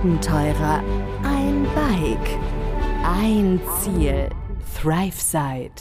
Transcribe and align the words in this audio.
Abenteurer, 0.00 0.82
ein 1.24 1.66
Bike, 1.74 2.38
ein 3.04 3.60
Ziel. 3.82 4.30
ThriveSide. 4.74 5.72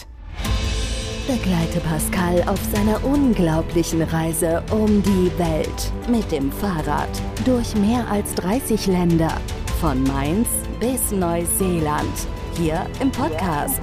Begleite 1.25 1.79
Pascal 1.79 2.43
auf 2.49 2.59
seiner 2.73 3.01
unglaublichen 3.05 4.01
Reise 4.01 4.61
um 4.71 5.01
die 5.03 5.31
Welt 5.37 5.93
mit 6.09 6.29
dem 6.33 6.51
Fahrrad 6.51 7.07
durch 7.45 7.73
mehr 7.75 8.05
als 8.11 8.35
30 8.35 8.87
Länder. 8.87 9.31
Von 9.79 10.03
Mainz 10.03 10.49
bis 10.81 11.13
Neuseeland. 11.13 12.27
Hier 12.57 12.85
im 12.99 13.13
Podcast. 13.13 13.79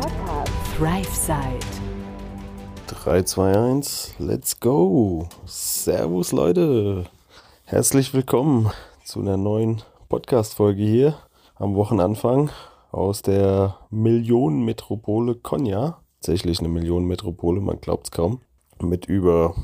ThriveSide. 0.76 1.64
3, 2.88 3.22
2, 3.22 3.70
1, 3.70 4.14
let's 4.18 4.60
go. 4.60 5.30
Servus 5.46 6.32
Leute. 6.32 7.06
Herzlich 7.64 8.12
willkommen 8.12 8.70
zu 9.02 9.20
einer 9.20 9.38
neuen 9.38 9.80
Podcast-Folge 10.08 10.84
hier 10.84 11.16
am 11.56 11.74
Wochenanfang 11.74 12.50
aus 12.92 13.22
der 13.22 13.78
Millionenmetropole 13.90 15.34
Konya. 15.34 15.98
Tatsächlich 16.20 16.60
eine 16.60 16.68
Millionenmetropole, 16.68 17.60
man 17.60 17.80
glaubt 17.80 18.06
es 18.06 18.10
kaum. 18.12 18.40
Mit 18.80 19.06
über 19.06 19.54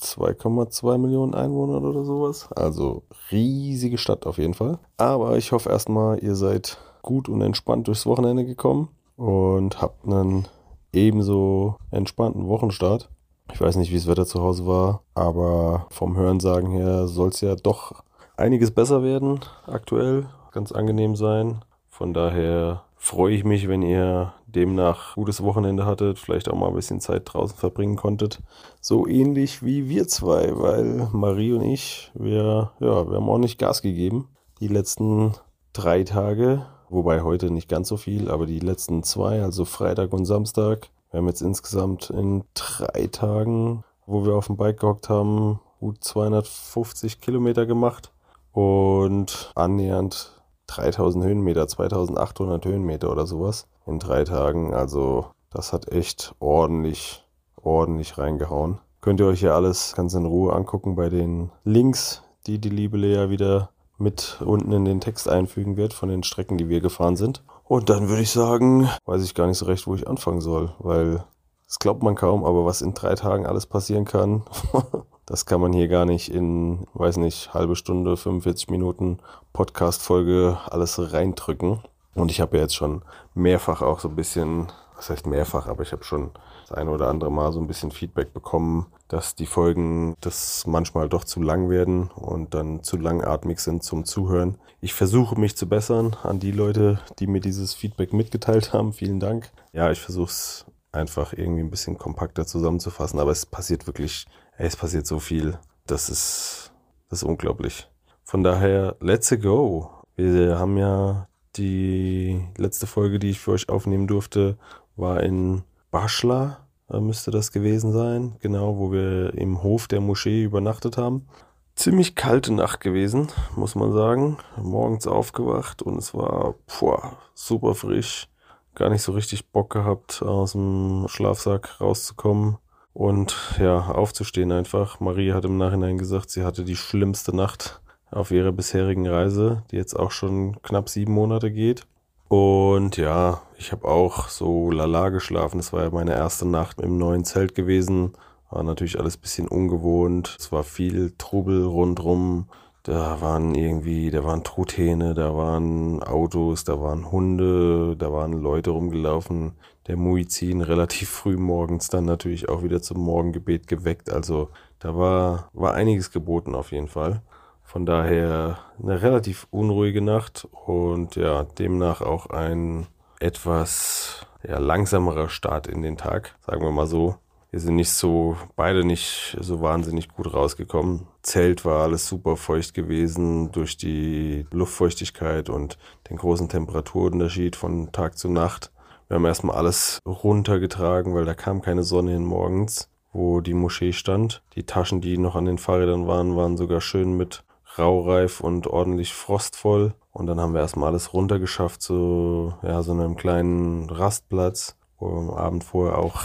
2,2 0.00 0.98
Millionen 0.98 1.34
Einwohnern 1.34 1.84
oder 1.84 2.04
sowas. 2.04 2.48
Also 2.52 3.02
riesige 3.32 3.98
Stadt 3.98 4.26
auf 4.26 4.38
jeden 4.38 4.54
Fall. 4.54 4.78
Aber 4.96 5.36
ich 5.36 5.50
hoffe 5.52 5.70
erstmal, 5.70 6.22
ihr 6.22 6.36
seid 6.36 6.78
gut 7.02 7.28
und 7.28 7.40
entspannt 7.40 7.88
durchs 7.88 8.06
Wochenende 8.06 8.44
gekommen 8.44 8.90
und 9.16 9.82
habt 9.82 10.06
einen 10.06 10.46
ebenso 10.92 11.76
entspannten 11.90 12.46
Wochenstart. 12.46 13.08
Ich 13.52 13.60
weiß 13.60 13.76
nicht, 13.76 13.90
wie 13.90 13.96
das 13.96 14.06
Wetter 14.06 14.26
zu 14.26 14.40
Hause 14.40 14.66
war, 14.66 15.02
aber 15.14 15.86
vom 15.90 16.16
Hörensagen 16.16 16.70
her 16.70 17.08
soll 17.08 17.30
es 17.30 17.40
ja 17.40 17.56
doch 17.56 18.04
einiges 18.38 18.70
besser 18.70 19.02
werden 19.02 19.40
aktuell. 19.66 20.26
Ganz 20.52 20.72
angenehm 20.72 21.16
sein. 21.16 21.64
Von 21.88 22.14
daher 22.14 22.84
freue 22.96 23.34
ich 23.34 23.44
mich, 23.44 23.68
wenn 23.68 23.82
ihr 23.82 24.32
demnach 24.46 25.14
gutes 25.14 25.42
Wochenende 25.42 25.84
hattet, 25.84 26.18
vielleicht 26.18 26.48
auch 26.48 26.56
mal 26.56 26.68
ein 26.68 26.74
bisschen 26.74 27.00
Zeit 27.00 27.22
draußen 27.26 27.56
verbringen 27.56 27.96
konntet. 27.96 28.40
So 28.80 29.06
ähnlich 29.06 29.62
wie 29.62 29.88
wir 29.88 30.08
zwei, 30.08 30.52
weil 30.58 31.08
Marie 31.12 31.52
und 31.52 31.62
ich, 31.62 32.10
wir, 32.14 32.72
ja, 32.80 33.10
wir 33.10 33.16
haben 33.16 33.28
auch 33.28 33.38
nicht 33.38 33.58
Gas 33.58 33.82
gegeben. 33.82 34.28
Die 34.60 34.68
letzten 34.68 35.34
drei 35.72 36.02
Tage, 36.04 36.66
wobei 36.88 37.22
heute 37.22 37.50
nicht 37.50 37.68
ganz 37.68 37.88
so 37.88 37.96
viel, 37.96 38.30
aber 38.30 38.46
die 38.46 38.60
letzten 38.60 39.02
zwei, 39.02 39.42
also 39.42 39.64
Freitag 39.64 40.12
und 40.12 40.24
Samstag. 40.24 40.88
Wir 41.10 41.18
haben 41.18 41.28
jetzt 41.28 41.42
insgesamt 41.42 42.10
in 42.10 42.44
drei 42.54 43.08
Tagen, 43.08 43.84
wo 44.06 44.24
wir 44.24 44.34
auf 44.34 44.46
dem 44.46 44.56
Bike 44.56 44.80
gehockt 44.80 45.08
haben, 45.08 45.60
gut 45.78 46.02
250 46.02 47.20
Kilometer 47.20 47.66
gemacht 47.66 48.12
und 48.58 49.52
annähernd 49.54 50.32
3000 50.66 51.24
Höhenmeter, 51.24 51.68
2800 51.68 52.64
Höhenmeter 52.66 53.12
oder 53.12 53.24
sowas 53.24 53.68
in 53.86 54.00
drei 54.00 54.24
Tagen. 54.24 54.74
Also 54.74 55.26
das 55.48 55.72
hat 55.72 55.92
echt 55.92 56.34
ordentlich, 56.40 57.24
ordentlich 57.54 58.18
reingehauen. 58.18 58.80
Könnt 59.00 59.20
ihr 59.20 59.26
euch 59.26 59.42
ja 59.42 59.54
alles 59.54 59.94
ganz 59.94 60.14
in 60.14 60.26
Ruhe 60.26 60.54
angucken 60.54 60.96
bei 60.96 61.08
den 61.08 61.52
Links, 61.62 62.24
die 62.48 62.58
die 62.58 62.68
liebe 62.68 62.96
Lea 62.96 63.30
wieder 63.30 63.70
mit 63.96 64.42
unten 64.44 64.72
in 64.72 64.84
den 64.84 65.00
Text 65.00 65.28
einfügen 65.28 65.76
wird 65.76 65.92
von 65.92 66.08
den 66.08 66.24
Strecken, 66.24 66.58
die 66.58 66.68
wir 66.68 66.80
gefahren 66.80 67.14
sind. 67.14 67.44
Und 67.62 67.90
dann 67.90 68.08
würde 68.08 68.22
ich 68.22 68.32
sagen, 68.32 68.88
weiß 69.04 69.22
ich 69.22 69.36
gar 69.36 69.46
nicht 69.46 69.58
so 69.58 69.66
recht, 69.66 69.86
wo 69.86 69.94
ich 69.94 70.08
anfangen 70.08 70.40
soll, 70.40 70.74
weil 70.80 71.22
das 71.68 71.78
glaubt 71.78 72.02
man 72.02 72.16
kaum, 72.16 72.44
aber 72.44 72.64
was 72.64 72.82
in 72.82 72.92
drei 72.92 73.14
Tagen 73.14 73.46
alles 73.46 73.66
passieren 73.66 74.04
kann, 74.04 74.42
Das 75.28 75.44
kann 75.44 75.60
man 75.60 75.74
hier 75.74 75.88
gar 75.88 76.06
nicht 76.06 76.32
in, 76.32 76.86
weiß 76.94 77.18
nicht, 77.18 77.52
halbe 77.52 77.76
Stunde, 77.76 78.16
45 78.16 78.70
Minuten 78.70 79.18
Podcast-Folge 79.52 80.56
alles 80.70 81.12
reindrücken. 81.12 81.80
Und 82.14 82.30
ich 82.30 82.40
habe 82.40 82.56
ja 82.56 82.62
jetzt 82.62 82.74
schon 82.74 83.02
mehrfach 83.34 83.82
auch 83.82 84.00
so 84.00 84.08
ein 84.08 84.16
bisschen, 84.16 84.68
was 84.96 85.10
heißt 85.10 85.26
mehrfach, 85.26 85.66
aber 85.68 85.82
ich 85.82 85.92
habe 85.92 86.02
schon 86.02 86.30
das 86.66 86.78
eine 86.78 86.90
oder 86.90 87.08
andere 87.08 87.30
Mal 87.30 87.52
so 87.52 87.60
ein 87.60 87.66
bisschen 87.66 87.90
Feedback 87.90 88.32
bekommen, 88.32 88.86
dass 89.08 89.34
die 89.34 89.44
Folgen 89.44 90.16
das 90.22 90.66
manchmal 90.66 91.10
doch 91.10 91.24
zu 91.24 91.42
lang 91.42 91.68
werden 91.68 92.08
und 92.14 92.54
dann 92.54 92.82
zu 92.82 92.96
langatmig 92.96 93.60
sind 93.60 93.82
zum 93.82 94.06
Zuhören. 94.06 94.56
Ich 94.80 94.94
versuche 94.94 95.38
mich 95.38 95.58
zu 95.58 95.68
bessern 95.68 96.16
an 96.22 96.40
die 96.40 96.52
Leute, 96.52 97.00
die 97.18 97.26
mir 97.26 97.40
dieses 97.40 97.74
Feedback 97.74 98.14
mitgeteilt 98.14 98.72
haben. 98.72 98.94
Vielen 98.94 99.20
Dank. 99.20 99.50
Ja, 99.74 99.90
ich 99.90 100.00
versuche 100.00 100.30
es 100.30 100.64
einfach 100.90 101.34
irgendwie 101.34 101.60
ein 101.60 101.70
bisschen 101.70 101.98
kompakter 101.98 102.46
zusammenzufassen, 102.46 103.20
aber 103.20 103.30
es 103.32 103.44
passiert 103.44 103.86
wirklich 103.86 104.26
es 104.58 104.76
passiert 104.76 105.06
so 105.06 105.18
viel. 105.20 105.56
Das 105.86 106.10
ist, 106.10 106.72
das 107.08 107.22
ist 107.22 107.28
unglaublich. 107.28 107.88
Von 108.24 108.42
daher, 108.42 108.96
let's 109.00 109.30
go. 109.40 109.90
Wir 110.16 110.58
haben 110.58 110.76
ja 110.76 111.28
die 111.56 112.44
letzte 112.56 112.86
Folge, 112.86 113.18
die 113.18 113.30
ich 113.30 113.40
für 113.40 113.52
euch 113.52 113.68
aufnehmen 113.68 114.06
durfte, 114.06 114.58
war 114.96 115.22
in 115.22 115.62
Baschla, 115.90 116.66
müsste 116.88 117.30
das 117.30 117.52
gewesen 117.52 117.92
sein. 117.92 118.36
Genau, 118.40 118.78
wo 118.78 118.92
wir 118.92 119.32
im 119.34 119.62
Hof 119.62 119.88
der 119.88 120.00
Moschee 120.00 120.42
übernachtet 120.42 120.98
haben. 120.98 121.28
Ziemlich 121.76 122.16
kalte 122.16 122.52
Nacht 122.52 122.80
gewesen, 122.80 123.28
muss 123.54 123.76
man 123.76 123.92
sagen. 123.92 124.38
Morgens 124.60 125.06
aufgewacht 125.06 125.82
und 125.82 125.98
es 125.98 126.12
war 126.12 126.54
boah, 126.80 127.16
super 127.34 127.74
frisch. 127.74 128.28
Gar 128.74 128.90
nicht 128.90 129.02
so 129.02 129.12
richtig 129.12 129.50
Bock 129.50 129.70
gehabt, 129.70 130.22
aus 130.22 130.52
dem 130.52 131.06
Schlafsack 131.08 131.80
rauszukommen 131.80 132.58
und 132.98 133.36
ja, 133.60 133.78
aufzustehen 133.78 134.50
einfach. 134.50 134.98
Marie 134.98 135.32
hat 135.32 135.44
im 135.44 135.56
Nachhinein 135.56 135.98
gesagt, 135.98 136.30
sie 136.30 136.42
hatte 136.42 136.64
die 136.64 136.74
schlimmste 136.74 137.34
Nacht 137.34 137.80
auf 138.10 138.32
ihrer 138.32 138.50
bisherigen 138.50 139.06
Reise, 139.06 139.62
die 139.70 139.76
jetzt 139.76 139.94
auch 139.94 140.10
schon 140.10 140.60
knapp 140.62 140.88
sieben 140.88 141.12
Monate 141.12 141.52
geht. 141.52 141.86
Und 142.26 142.96
ja, 142.96 143.40
ich 143.56 143.70
habe 143.70 143.86
auch 143.86 144.28
so 144.28 144.72
lala 144.72 145.10
geschlafen. 145.10 145.58
Das 145.58 145.72
war 145.72 145.84
ja 145.84 145.90
meine 145.90 146.14
erste 146.14 146.44
Nacht 146.44 146.80
im 146.80 146.98
neuen 146.98 147.24
Zelt 147.24 147.54
gewesen. 147.54 148.14
War 148.50 148.64
natürlich 148.64 148.98
alles 148.98 149.16
bisschen 149.16 149.46
ungewohnt. 149.46 150.34
Es 150.36 150.50
war 150.50 150.64
viel 150.64 151.12
Trubel 151.18 151.64
rundrum. 151.64 152.48
Da 152.88 153.20
waren 153.20 153.54
irgendwie, 153.54 154.10
da 154.10 154.24
waren 154.24 154.44
Truthähne, 154.44 155.12
da 155.12 155.36
waren 155.36 156.02
Autos, 156.02 156.64
da 156.64 156.80
waren 156.80 157.12
Hunde, 157.12 157.94
da 157.98 158.10
waren 158.10 158.32
Leute 158.32 158.70
rumgelaufen. 158.70 159.52
Der 159.88 159.98
Muizin 159.98 160.62
relativ 160.62 161.10
früh 161.10 161.36
morgens 161.36 161.88
dann 161.88 162.06
natürlich 162.06 162.48
auch 162.48 162.62
wieder 162.62 162.80
zum 162.80 163.00
Morgengebet 163.00 163.66
geweckt. 163.66 164.10
Also 164.10 164.48
da 164.78 164.96
war, 164.96 165.50
war 165.52 165.74
einiges 165.74 166.10
geboten 166.12 166.54
auf 166.54 166.72
jeden 166.72 166.88
Fall. 166.88 167.20
Von 167.62 167.84
daher 167.84 168.58
eine 168.82 169.02
relativ 169.02 169.46
unruhige 169.50 170.00
Nacht 170.00 170.48
und 170.50 171.14
ja, 171.14 171.44
demnach 171.44 172.00
auch 172.00 172.30
ein 172.30 172.86
etwas 173.20 174.26
ja, 174.42 174.58
langsamerer 174.58 175.28
Start 175.28 175.66
in 175.66 175.82
den 175.82 175.98
Tag, 175.98 176.36
sagen 176.46 176.62
wir 176.62 176.72
mal 176.72 176.86
so. 176.86 177.16
Wir 177.50 177.60
sind 177.60 177.76
nicht 177.76 177.90
so, 177.90 178.36
beide 178.56 178.84
nicht 178.84 179.34
so 179.40 179.62
wahnsinnig 179.62 180.08
gut 180.08 180.34
rausgekommen. 180.34 181.06
Zelt 181.22 181.64
war 181.64 181.82
alles 181.82 182.06
super 182.06 182.36
feucht 182.36 182.74
gewesen 182.74 183.52
durch 183.52 183.78
die 183.78 184.46
Luftfeuchtigkeit 184.50 185.48
und 185.48 185.78
den 186.10 186.18
großen 186.18 186.50
Temperaturunterschied 186.50 187.56
von 187.56 187.90
Tag 187.90 188.18
zu 188.18 188.28
Nacht. 188.28 188.70
Wir 189.08 189.14
haben 189.14 189.24
erstmal 189.24 189.56
alles 189.56 189.98
runtergetragen, 190.04 191.14
weil 191.14 191.24
da 191.24 191.32
kam 191.32 191.62
keine 191.62 191.84
Sonne 191.84 192.10
hin 192.10 192.26
morgens, 192.26 192.90
wo 193.14 193.40
die 193.40 193.54
Moschee 193.54 193.94
stand. 193.94 194.42
Die 194.54 194.64
Taschen, 194.64 195.00
die 195.00 195.16
noch 195.16 195.34
an 195.34 195.46
den 195.46 195.56
Fahrrädern 195.56 196.06
waren, 196.06 196.36
waren 196.36 196.58
sogar 196.58 196.82
schön 196.82 197.16
mit 197.16 197.44
Raureif 197.78 198.40
und 198.40 198.66
ordentlich 198.66 199.14
frostvoll. 199.14 199.94
Und 200.12 200.26
dann 200.26 200.38
haben 200.38 200.52
wir 200.52 200.60
erstmal 200.60 200.90
alles 200.90 201.14
runtergeschafft 201.14 201.80
zu 201.80 202.52
ja, 202.62 202.82
so 202.82 202.92
einem 202.92 203.16
kleinen 203.16 203.88
Rastplatz, 203.88 204.76
wo 204.98 205.06
wir 205.06 205.18
am 205.18 205.30
Abend 205.30 205.64
vorher 205.64 205.96
auch 205.96 206.20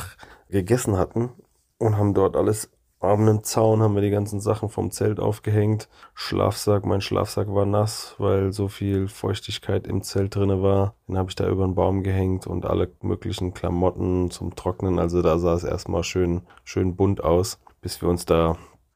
gegessen 0.53 0.97
hatten 0.97 1.31
und 1.78 1.97
haben 1.97 2.14
dort 2.14 2.38
alles 2.38 2.69
auf 3.03 3.19
einem 3.19 3.44
Zaun 3.44 3.81
haben 3.81 3.96
wir 3.96 4.02
die 4.02 4.12
ganzen 4.12 4.40
Sachen 4.40 4.69
vom 4.69 4.90
Zelt 4.90 5.19
aufgehängt. 5.19 5.90
Schlafsack, 6.14 6.86
mein 6.86 7.02
Schlafsack 7.02 7.53
war 7.53 7.66
nass, 7.66 8.16
weil 8.18 8.53
so 8.53 8.69
viel 8.69 9.09
Feuchtigkeit 9.09 9.88
im 9.88 10.03
Zelt 10.03 10.38
drinne 10.38 10.64
war. 10.64 10.96
Den 11.09 11.17
habe 11.17 11.29
ich 11.29 11.35
da 11.35 11.46
über 11.50 11.66
den 11.66 11.76
Baum 11.76 12.03
gehängt 12.03 12.47
und 12.47 12.66
alle 12.66 12.90
möglichen 13.02 13.53
Klamotten 13.53 14.32
zum 14.32 14.55
Trocknen. 14.55 15.00
Also 15.00 15.22
da 15.22 15.38
sah 15.38 15.53
es 15.53 15.66
erstmal 15.66 16.05
schön, 16.05 16.44
schön 16.64 16.96
bunt 16.96 17.22
aus, 17.22 17.59
bis 17.82 18.02
wir 18.02 18.08
uns 18.08 18.23
da 18.23 18.56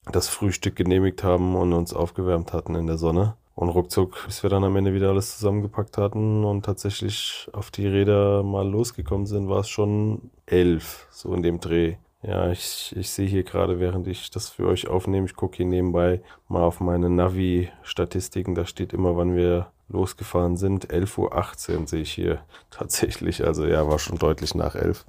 das 0.09 0.29
Frühstück 0.29 0.77
genehmigt 0.77 1.25
haben 1.25 1.57
und 1.57 1.73
uns 1.73 1.93
aufgewärmt 1.93 2.53
hatten 2.53 2.75
in 2.75 2.87
der 2.87 2.97
Sonne. 2.97 3.35
Und 3.57 3.69
ruckzuck, 3.69 4.23
bis 4.27 4.43
wir 4.43 4.51
dann 4.51 4.63
am 4.63 4.75
Ende 4.75 4.93
wieder 4.93 5.09
alles 5.09 5.39
zusammengepackt 5.39 5.97
hatten 5.97 6.45
und 6.45 6.63
tatsächlich 6.63 7.49
auf 7.53 7.71
die 7.71 7.87
Räder 7.87 8.43
mal 8.43 8.69
losgekommen 8.69 9.25
sind, 9.25 9.49
war 9.49 9.61
es 9.61 9.67
schon 9.67 10.29
elf, 10.45 11.07
so 11.09 11.33
in 11.33 11.41
dem 11.41 11.59
Dreh. 11.59 11.95
Ja, 12.21 12.51
ich, 12.51 12.93
ich 12.95 13.09
sehe 13.09 13.25
hier 13.25 13.41
gerade, 13.41 13.79
während 13.79 14.05
ich 14.05 14.29
das 14.29 14.49
für 14.49 14.67
euch 14.67 14.87
aufnehme, 14.87 15.25
ich 15.25 15.35
gucke 15.35 15.57
hier 15.57 15.65
nebenbei 15.65 16.21
mal 16.47 16.61
auf 16.61 16.81
meine 16.81 17.09
Navi-Statistiken, 17.09 18.53
da 18.53 18.67
steht 18.67 18.93
immer, 18.93 19.17
wann 19.17 19.35
wir 19.35 19.71
losgefahren 19.89 20.55
sind. 20.55 20.91
11.18 20.91 21.79
Uhr 21.79 21.87
sehe 21.87 22.01
ich 22.01 22.11
hier 22.11 22.41
tatsächlich, 22.69 23.43
also 23.43 23.65
ja, 23.65 23.87
war 23.89 23.97
schon 23.97 24.19
deutlich 24.19 24.53
nach 24.53 24.75
11. 24.75 25.03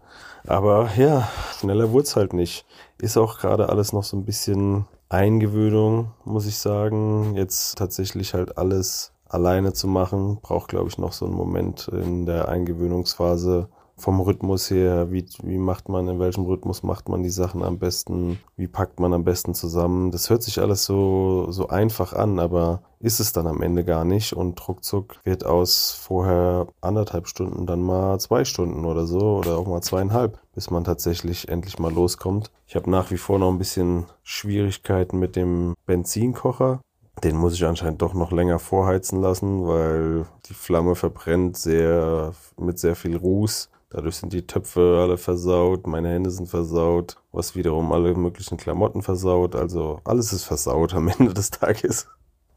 Aber 0.46 0.88
ja, 0.96 1.28
schneller 1.60 1.92
wurde 1.92 2.04
es 2.04 2.16
halt 2.16 2.32
nicht. 2.32 2.64
Ist 2.96 3.18
auch 3.18 3.40
gerade 3.40 3.68
alles 3.68 3.92
noch 3.92 4.04
so 4.04 4.16
ein 4.16 4.24
bisschen 4.24 4.86
Eingewöhnung, 5.10 6.12
muss 6.24 6.46
ich 6.46 6.58
sagen. 6.58 7.34
Jetzt 7.34 7.78
tatsächlich 7.78 8.34
halt 8.34 8.58
alles 8.58 9.12
alleine 9.26 9.72
zu 9.72 9.88
machen. 9.88 10.38
Braucht, 10.42 10.68
glaube 10.68 10.88
ich, 10.88 10.98
noch 10.98 11.12
so 11.12 11.24
einen 11.24 11.34
Moment 11.34 11.88
in 11.88 12.26
der 12.26 12.48
Eingewöhnungsphase, 12.48 13.68
vom 13.98 14.20
Rhythmus 14.20 14.70
her, 14.70 15.10
wie, 15.10 15.26
wie 15.42 15.58
macht 15.58 15.88
man, 15.88 16.08
in 16.08 16.20
welchem 16.20 16.44
Rhythmus 16.44 16.82
macht 16.82 17.08
man 17.08 17.22
die 17.22 17.30
Sachen 17.30 17.62
am 17.62 17.78
besten, 17.78 18.38
wie 18.56 18.68
packt 18.68 19.00
man 19.00 19.12
am 19.12 19.24
besten 19.24 19.54
zusammen. 19.54 20.10
Das 20.10 20.30
hört 20.30 20.42
sich 20.42 20.60
alles 20.60 20.84
so, 20.84 21.50
so 21.50 21.68
einfach 21.68 22.12
an, 22.12 22.38
aber 22.38 22.82
ist 23.00 23.20
es 23.20 23.32
dann 23.32 23.46
am 23.46 23.60
Ende 23.60 23.84
gar 23.84 24.04
nicht 24.04 24.32
und 24.32 24.66
ruckzuck 24.66 25.16
wird 25.24 25.44
aus 25.44 25.92
vorher 25.92 26.68
anderthalb 26.80 27.28
Stunden 27.28 27.66
dann 27.66 27.82
mal 27.82 28.18
zwei 28.18 28.44
Stunden 28.44 28.84
oder 28.84 29.06
so 29.06 29.38
oder 29.38 29.58
auch 29.58 29.66
mal 29.66 29.82
zweieinhalb, 29.82 30.38
bis 30.54 30.70
man 30.70 30.84
tatsächlich 30.84 31.48
endlich 31.48 31.78
mal 31.78 31.92
loskommt. 31.92 32.50
Ich 32.66 32.76
habe 32.76 32.90
nach 32.90 33.10
wie 33.10 33.18
vor 33.18 33.38
noch 33.38 33.50
ein 33.50 33.58
bisschen 33.58 34.06
Schwierigkeiten 34.22 35.18
mit 35.18 35.36
dem 35.36 35.74
Benzinkocher. 35.86 36.80
Den 37.24 37.36
muss 37.36 37.54
ich 37.54 37.64
anscheinend 37.64 38.00
doch 38.00 38.14
noch 38.14 38.30
länger 38.30 38.60
vorheizen 38.60 39.20
lassen, 39.20 39.66
weil 39.66 40.26
die 40.46 40.54
Flamme 40.54 40.94
verbrennt 40.94 41.56
sehr 41.56 42.32
mit 42.56 42.78
sehr 42.78 42.94
viel 42.94 43.16
Ruß 43.16 43.70
Dadurch 43.90 44.16
sind 44.16 44.34
die 44.34 44.46
Töpfe 44.46 45.00
alle 45.02 45.16
versaut, 45.16 45.86
meine 45.86 46.10
Hände 46.10 46.30
sind 46.30 46.48
versaut, 46.48 47.16
was 47.32 47.56
wiederum 47.56 47.90
alle 47.92 48.14
möglichen 48.14 48.58
Klamotten 48.58 49.02
versaut. 49.02 49.54
Also 49.54 50.00
alles 50.04 50.32
ist 50.32 50.44
versaut 50.44 50.94
am 50.94 51.08
Ende 51.18 51.32
des 51.32 51.50
Tages. 51.50 52.08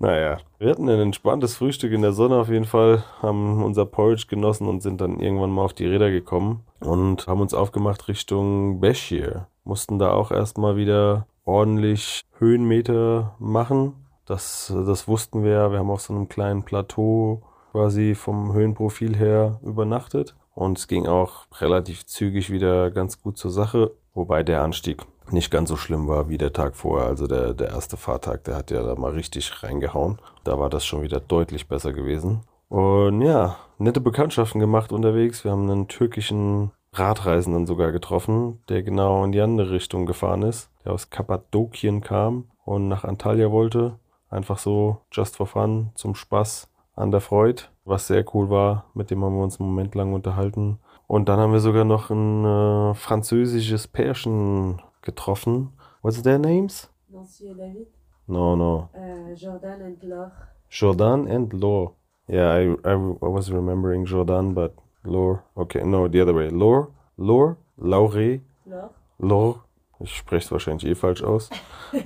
Naja, 0.01 0.39
wir 0.57 0.72
hatten 0.72 0.89
ein 0.89 1.00
entspanntes 1.00 1.56
Frühstück 1.56 1.92
in 1.92 2.01
der 2.01 2.12
Sonne 2.12 2.38
auf 2.38 2.50
jeden 2.50 2.66
Fall, 2.66 3.04
haben 3.22 3.63
unser 3.63 3.86
Porridge 3.86 4.25
genossen 4.28 4.68
und 4.68 4.81
sind 4.81 5.00
dann 5.00 5.19
irgendwann 5.19 5.51
mal 5.51 5.63
auf 5.63 5.74
die 5.74 5.86
Räder 5.86 6.10
gekommen 6.10 6.63
und 6.80 7.28
haben 7.28 7.39
uns 7.39 7.54
aufgemacht 7.54 8.07
Richtung 8.07 8.80
Beshir. 8.80 9.48
Mussten 9.63 10.00
da 10.00 10.12
auch 10.12 10.31
erstmal 10.31 10.75
wieder 10.75 11.27
ordentlich 11.45 12.24
Höhenmeter 12.39 13.36
machen. 13.38 13.94
Das, 14.25 14.74
das 14.88 15.07
wussten 15.07 15.44
wir 15.44 15.51
ja. 15.51 15.72
Wir 15.72 15.80
haben 15.80 15.92
auf 15.92 16.01
so 16.01 16.13
einem 16.13 16.27
kleinen 16.27 16.63
Plateau 16.63 17.44
quasi 17.72 18.16
vom 18.16 18.54
Höhenprofil 18.54 19.16
her 19.16 19.60
übernachtet. 19.63 20.36
Und 20.53 20.77
es 20.77 20.88
ging 20.88 21.07
auch 21.07 21.45
relativ 21.59 22.06
zügig 22.06 22.51
wieder 22.51 22.92
ganz 22.92 23.21
gut 23.21 23.38
zur 23.38 23.51
Sache, 23.51 23.92
wobei 24.13 24.44
der 24.44 24.62
Anstieg 24.62 25.03
nicht 25.31 25.51
ganz 25.51 25.69
so 25.69 25.77
schlimm 25.77 26.07
war 26.07 26.30
wie 26.30 26.38
der 26.38 26.53
Tag 26.53 26.75
vorher. 26.75 27.07
Also 27.07 27.27
der, 27.27 27.53
der 27.53 27.69
erste 27.69 27.98
Fahrtag, 27.98 28.44
der 28.44 28.56
hat 28.56 28.71
ja 28.71 28.83
da 28.83 28.95
mal 28.95 29.12
richtig 29.12 29.63
reingehauen. 29.63 30.19
Da 30.44 30.59
war 30.59 30.69
das 30.69 30.86
schon 30.86 31.03
wieder 31.03 31.19
deutlich 31.19 31.68
besser 31.68 31.94
gewesen. 31.94 32.42
Und 32.68 33.21
ja, 33.21 33.57
nette 33.77 34.01
Bekanntschaften 34.01 34.59
gemacht 34.59 34.92
unterwegs. 34.92 35.44
Wir 35.44 35.51
haben 35.51 35.69
einen 35.69 35.88
türkischen 35.88 36.71
Radreisenden 36.94 37.65
sogar 37.65 37.92
getroffen, 37.92 38.62
der 38.68 38.83
genau 38.83 39.24
in 39.24 39.31
die 39.31 39.42
andere 39.42 39.71
Richtung 39.71 40.06
gefahren 40.06 40.44
ist, 40.44 40.69
der 40.83 40.92
aus 40.92 41.09
Kappadokien 41.09 42.01
kam 42.01 42.50
und 42.65 42.89
nach 42.89 43.06
Antalya 43.06 43.51
wollte. 43.51 44.00
Einfach 44.30 44.57
so, 44.57 45.00
just 45.12 45.38
for 45.38 45.48
fun, 45.48 45.92
zum 45.95 46.15
Spaß 46.15 46.69
an 46.95 47.12
der 47.12 47.21
Freude 47.21 47.63
was 47.86 48.07
sehr 48.07 48.25
cool 48.33 48.50
war. 48.50 48.86
Mit 48.94 49.12
dem 49.12 49.24
haben 49.24 49.36
wir 49.36 49.44
uns 49.44 49.60
einen 49.60 49.69
Moment 49.69 49.95
lang 49.95 50.13
unterhalten. 50.13 50.80
Und 51.07 51.28
dann 51.28 51.39
haben 51.39 51.54
wir 51.54 51.60
sogar 51.60 51.83
noch 51.83 52.10
ein 52.10 52.45
äh, 52.45 52.94
französisches 52.94 53.88
Pärchen 53.88 54.81
getroffen. 55.01 55.74
What's 56.01 56.22
their 56.22 56.39
names? 56.39 56.89
Monsieur 57.10 57.54
David. 57.54 57.88
No, 58.28 58.56
no. 58.56 58.89
Uh, 58.94 59.33
Jordan 59.36 59.81
and 59.81 60.04
Laure. 60.04 60.31
Jordan 60.69 61.28
and 61.28 61.54
Laure. 61.54 61.95
Yeah, 62.30 62.56
I, 62.56 62.69
I, 62.86 62.94
I 62.94 63.28
was 63.28 63.51
remembering 63.51 64.06
Jordan, 64.06 64.54
but 64.54 64.74
Laure. 65.04 65.44
Okay, 65.56 65.84
no, 65.84 66.07
the 66.07 66.22
other 66.22 66.34
way. 66.34 66.50
Laure, 66.50 66.88
Laure, 67.18 67.57
Laure. 67.77 68.39
Laure. 68.66 68.89
Laure. 69.19 69.63
Ich 70.00 70.16
spreche 70.16 70.45
es 70.45 70.51
wahrscheinlich 70.51 70.86
eh 70.86 70.95
falsch 70.95 71.24
aus. 71.24 71.50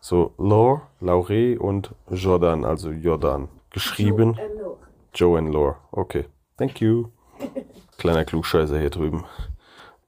so, 0.00 0.32
Laure, 0.38 0.82
Laure 1.00 1.60
und 1.60 1.94
Jordan, 2.10 2.64
also 2.64 2.90
Jordan. 2.90 3.48
Geschrieben. 3.70 4.36
Joe 5.14 5.38
and 5.38 5.50
Lore. 5.50 5.76
Okay. 5.90 6.24
Thank 6.56 6.80
you. 6.80 7.08
Kleiner 7.98 8.24
Klugscheißer 8.24 8.78
hier 8.78 8.90
drüben. 8.90 9.24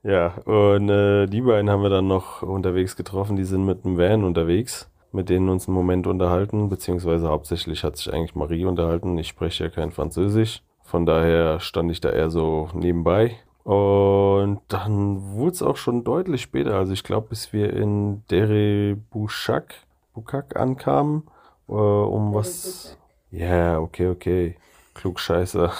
Ja, 0.02 0.34
und 0.44 0.88
äh, 0.90 1.26
die 1.26 1.40
beiden 1.40 1.70
haben 1.70 1.82
wir 1.82 1.90
dann 1.90 2.06
noch 2.06 2.42
unterwegs 2.42 2.96
getroffen. 2.96 3.36
Die 3.36 3.44
sind 3.44 3.64
mit 3.64 3.84
einem 3.84 3.96
Van 3.96 4.24
unterwegs, 4.24 4.90
mit 5.12 5.30
denen 5.30 5.48
uns 5.48 5.66
einen 5.66 5.74
Moment 5.74 6.06
unterhalten, 6.06 6.68
beziehungsweise 6.68 7.28
hauptsächlich 7.28 7.84
hat 7.84 7.96
sich 7.96 8.12
eigentlich 8.12 8.34
Marie 8.34 8.66
unterhalten. 8.66 9.16
Ich 9.16 9.28
spreche 9.28 9.64
ja 9.64 9.70
kein 9.70 9.92
Französisch. 9.92 10.62
Von 10.82 11.06
daher 11.06 11.60
stand 11.60 11.90
ich 11.90 12.00
da 12.00 12.10
eher 12.10 12.30
so 12.30 12.68
nebenbei. 12.74 13.36
Und 13.64 14.60
dann 14.68 15.22
wurde 15.32 15.52
es 15.52 15.62
auch 15.62 15.78
schon 15.78 16.04
deutlich 16.04 16.42
später. 16.42 16.74
Also 16.74 16.92
ich 16.92 17.02
glaube, 17.02 17.28
bis 17.30 17.54
wir 17.54 17.72
in 17.72 18.22
Dere 18.30 18.96
Bouchak, 19.10 19.74
Bukak 20.12 20.56
ankamen, 20.56 21.22
äh, 21.68 21.72
um 21.72 22.34
was. 22.34 22.98
Ja, 23.30 23.46
yeah, 23.46 23.80
okay, 23.80 24.08
okay. 24.08 24.56
Klugscheißer, 24.94 25.72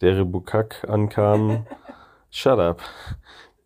der 0.00 0.24
Bukak 0.24 0.86
ankam. 0.88 1.66
Shut 2.30 2.58
up. 2.58 2.82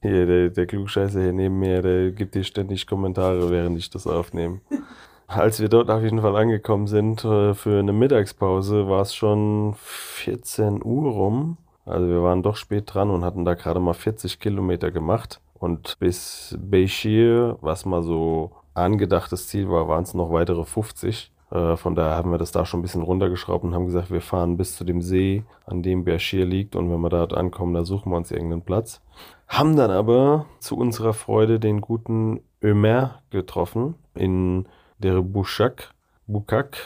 Hier, 0.01 0.27
der, 0.27 0.51
der 0.51 0.67
Klugscheißer 0.67 1.21
hier 1.21 1.33
neben 1.33 1.59
mir, 1.59 1.83
der 1.83 2.11
gibt 2.11 2.35
dir 2.35 2.45
ständig 2.45 2.87
Kommentare, 2.87 3.51
während 3.51 3.79
ich 3.79 3.91
das 3.91 4.07
aufnehme. 4.07 4.61
Als 5.27 5.61
wir 5.61 5.69
dort 5.69 5.91
auf 5.91 6.03
jeden 6.03 6.21
Fall 6.21 6.37
angekommen 6.37 6.87
sind 6.87 7.25
äh, 7.25 7.55
für 7.55 7.79
eine 7.79 7.93
Mittagspause, 7.93 8.89
war 8.89 9.03
es 9.03 9.15
schon 9.15 9.75
14 9.79 10.85
Uhr 10.85 11.11
rum. 11.11 11.57
Also 11.85 12.07
wir 12.07 12.23
waren 12.23 12.43
doch 12.43 12.57
spät 12.57 12.93
dran 12.93 13.11
und 13.11 13.25
hatten 13.25 13.45
da 13.45 13.55
gerade 13.55 13.81
mal 13.81 13.95
40 13.95 14.41
Kilometer 14.41 14.91
gemacht. 14.91 15.41
Und 15.55 15.99
bis 16.01 16.57
Beishir, 16.61 17.57
was 17.61 17.87
mal 17.87 18.03
so 18.03 18.53
angedachtes 18.75 19.49
Ziel 19.49 19.71
war, 19.71 19.89
waren 19.89 20.03
es 20.03 20.15
noch 20.15 20.33
weitere 20.33 20.65
50. 20.65 21.32
Äh, 21.53 21.77
von 21.77 21.95
daher 21.95 22.17
haben 22.17 22.31
wir 22.31 22.39
das 22.39 22.51
da 22.51 22.65
schon 22.65 22.81
ein 22.81 22.83
bisschen 22.83 23.03
runtergeschraubt 23.03 23.65
und 23.65 23.75
haben 23.75 23.87
gesagt, 23.87 24.11
wir 24.11 24.23
fahren 24.23 24.57
bis 24.57 24.77
zu 24.77 24.85
dem 24.85 25.03
See, 25.03 25.45
an 25.67 25.83
dem 25.83 26.05
Bershir 26.05 26.47
liegt 26.47 26.77
und 26.77 26.91
wenn 26.91 27.01
wir 27.01 27.11
dort 27.11 27.35
ankommen, 27.35 27.75
da 27.75 27.85
suchen 27.85 28.11
wir 28.11 28.17
uns 28.17 28.31
irgendeinen 28.31 28.63
Platz. 28.63 29.03
Haben 29.49 29.77
dann 29.77 29.91
aber 29.91 30.47
zu 30.61 30.77
unserer 30.79 31.13
Freude 31.13 31.61
den 31.61 31.83
guten 31.83 32.41
Ömer 32.63 33.21
getroffen 33.31 33.97
in 34.15 34.67
der 34.99 35.21
Bushak, 35.21 35.93
Bukak. 36.27 36.79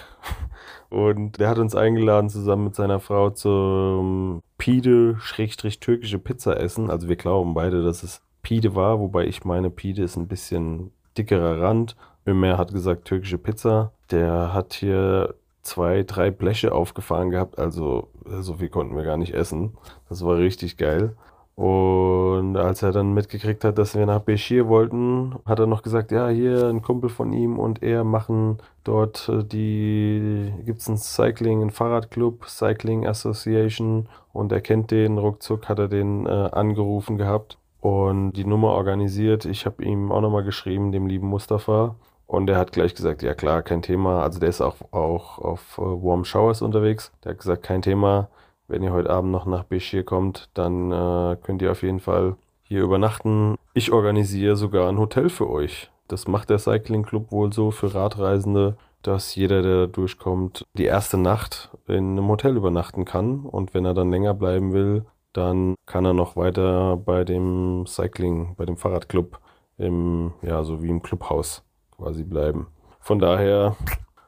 Und 0.88 1.38
der 1.40 1.48
hat 1.48 1.58
uns 1.58 1.74
eingeladen, 1.74 2.30
zusammen 2.30 2.64
mit 2.64 2.76
seiner 2.76 3.00
Frau 3.00 3.30
zum 3.30 4.40
Pide-türkische 4.56 6.18
Pizza 6.18 6.58
essen. 6.58 6.90
Also 6.90 7.08
wir 7.08 7.16
glauben 7.16 7.54
beide, 7.54 7.82
dass 7.82 8.02
es 8.02 8.22
Pide 8.42 8.74
war, 8.76 9.00
wobei 9.00 9.26
ich 9.26 9.44
meine, 9.44 9.68
Pide 9.68 10.04
ist 10.04 10.16
ein 10.16 10.28
bisschen 10.28 10.92
dickerer 11.18 11.60
Rand 11.60 11.96
Ömer 12.26 12.58
hat 12.58 12.72
gesagt, 12.72 13.04
türkische 13.06 13.38
Pizza. 13.38 13.92
Der 14.10 14.52
hat 14.52 14.74
hier 14.74 15.34
zwei, 15.62 16.02
drei 16.02 16.30
Bleche 16.30 16.72
aufgefahren 16.72 17.30
gehabt, 17.30 17.58
also 17.58 18.08
so 18.40 18.54
viel 18.54 18.68
konnten 18.68 18.96
wir 18.96 19.04
gar 19.04 19.16
nicht 19.16 19.34
essen. 19.34 19.76
Das 20.08 20.24
war 20.24 20.38
richtig 20.38 20.76
geil. 20.76 21.16
Und 21.56 22.56
als 22.58 22.82
er 22.82 22.92
dann 22.92 23.14
mitgekriegt 23.14 23.64
hat, 23.64 23.78
dass 23.78 23.94
wir 23.94 24.04
nach 24.04 24.20
Beschir 24.20 24.68
wollten, 24.68 25.36
hat 25.46 25.58
er 25.58 25.66
noch 25.66 25.82
gesagt, 25.82 26.12
ja, 26.12 26.28
hier 26.28 26.68
ein 26.68 26.82
Kumpel 26.82 27.08
von 27.08 27.32
ihm 27.32 27.58
und 27.58 27.82
er 27.82 28.04
machen 28.04 28.58
dort 28.84 29.30
äh, 29.30 29.42
die, 29.42 30.52
gibt's 30.66 30.86
ein 30.86 30.98
Cycling, 30.98 31.62
ein 31.62 31.70
Fahrradclub, 31.70 32.44
Cycling 32.46 33.06
Association 33.06 34.06
und 34.34 34.52
er 34.52 34.60
kennt 34.60 34.90
den, 34.90 35.16
ruckzuck 35.16 35.70
hat 35.70 35.78
er 35.78 35.88
den 35.88 36.26
äh, 36.26 36.30
angerufen 36.30 37.16
gehabt 37.16 37.56
und 37.80 38.32
die 38.32 38.44
Nummer 38.44 38.72
organisiert. 38.72 39.46
Ich 39.46 39.64
habe 39.64 39.82
ihm 39.82 40.12
auch 40.12 40.20
nochmal 40.20 40.44
geschrieben, 40.44 40.92
dem 40.92 41.06
lieben 41.06 41.28
Mustafa. 41.28 41.94
Und 42.26 42.50
er 42.50 42.58
hat 42.58 42.72
gleich 42.72 42.94
gesagt, 42.94 43.22
ja 43.22 43.34
klar, 43.34 43.62
kein 43.62 43.82
Thema. 43.82 44.22
Also 44.22 44.40
der 44.40 44.48
ist 44.48 44.60
auch, 44.60 44.76
auch 44.90 45.38
auf 45.38 45.78
äh, 45.78 45.82
Warm 45.82 46.24
Showers 46.24 46.60
unterwegs. 46.62 47.12
Der 47.22 47.32
hat 47.32 47.38
gesagt, 47.38 47.62
kein 47.62 47.82
Thema. 47.82 48.28
Wenn 48.68 48.82
ihr 48.82 48.92
heute 48.92 49.10
Abend 49.10 49.30
noch 49.30 49.46
nach 49.46 49.62
Beschir 49.64 50.04
kommt, 50.04 50.50
dann 50.54 50.90
äh, 50.90 51.36
könnt 51.40 51.62
ihr 51.62 51.70
auf 51.70 51.82
jeden 51.82 52.00
Fall 52.00 52.36
hier 52.62 52.82
übernachten. 52.82 53.54
Ich 53.74 53.92
organisiere 53.92 54.56
sogar 54.56 54.88
ein 54.88 54.98
Hotel 54.98 55.28
für 55.28 55.48
euch. 55.48 55.90
Das 56.08 56.26
macht 56.26 56.50
der 56.50 56.58
Cycling 56.58 57.04
Club 57.04 57.30
wohl 57.30 57.52
so 57.52 57.70
für 57.70 57.94
Radreisende, 57.94 58.76
dass 59.02 59.36
jeder, 59.36 59.62
der 59.62 59.86
durchkommt, 59.86 60.64
die 60.74 60.84
erste 60.84 61.16
Nacht 61.16 61.70
in 61.86 62.12
einem 62.12 62.28
Hotel 62.28 62.56
übernachten 62.56 63.04
kann. 63.04 63.44
Und 63.44 63.72
wenn 63.72 63.84
er 63.84 63.94
dann 63.94 64.10
länger 64.10 64.34
bleiben 64.34 64.72
will, 64.72 65.04
dann 65.32 65.76
kann 65.86 66.04
er 66.04 66.14
noch 66.14 66.34
weiter 66.34 66.96
bei 66.96 67.22
dem 67.22 67.84
Cycling, 67.86 68.56
bei 68.56 68.64
dem 68.64 68.76
Fahrradclub 68.76 69.38
im, 69.78 70.32
ja, 70.42 70.64
so 70.64 70.82
wie 70.82 70.88
im 70.88 71.02
Clubhaus 71.02 71.65
quasi 71.96 72.24
bleiben. 72.24 72.68
Von 73.00 73.18
daher 73.18 73.76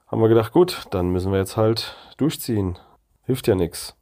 haben 0.06 0.22
wir 0.22 0.28
gedacht, 0.28 0.52
gut, 0.52 0.86
dann 0.90 1.10
müssen 1.10 1.32
wir 1.32 1.38
jetzt 1.38 1.56
halt 1.56 1.96
durchziehen. 2.16 2.78
Hilft 3.24 3.46
ja 3.46 3.54
nichts. 3.54 3.96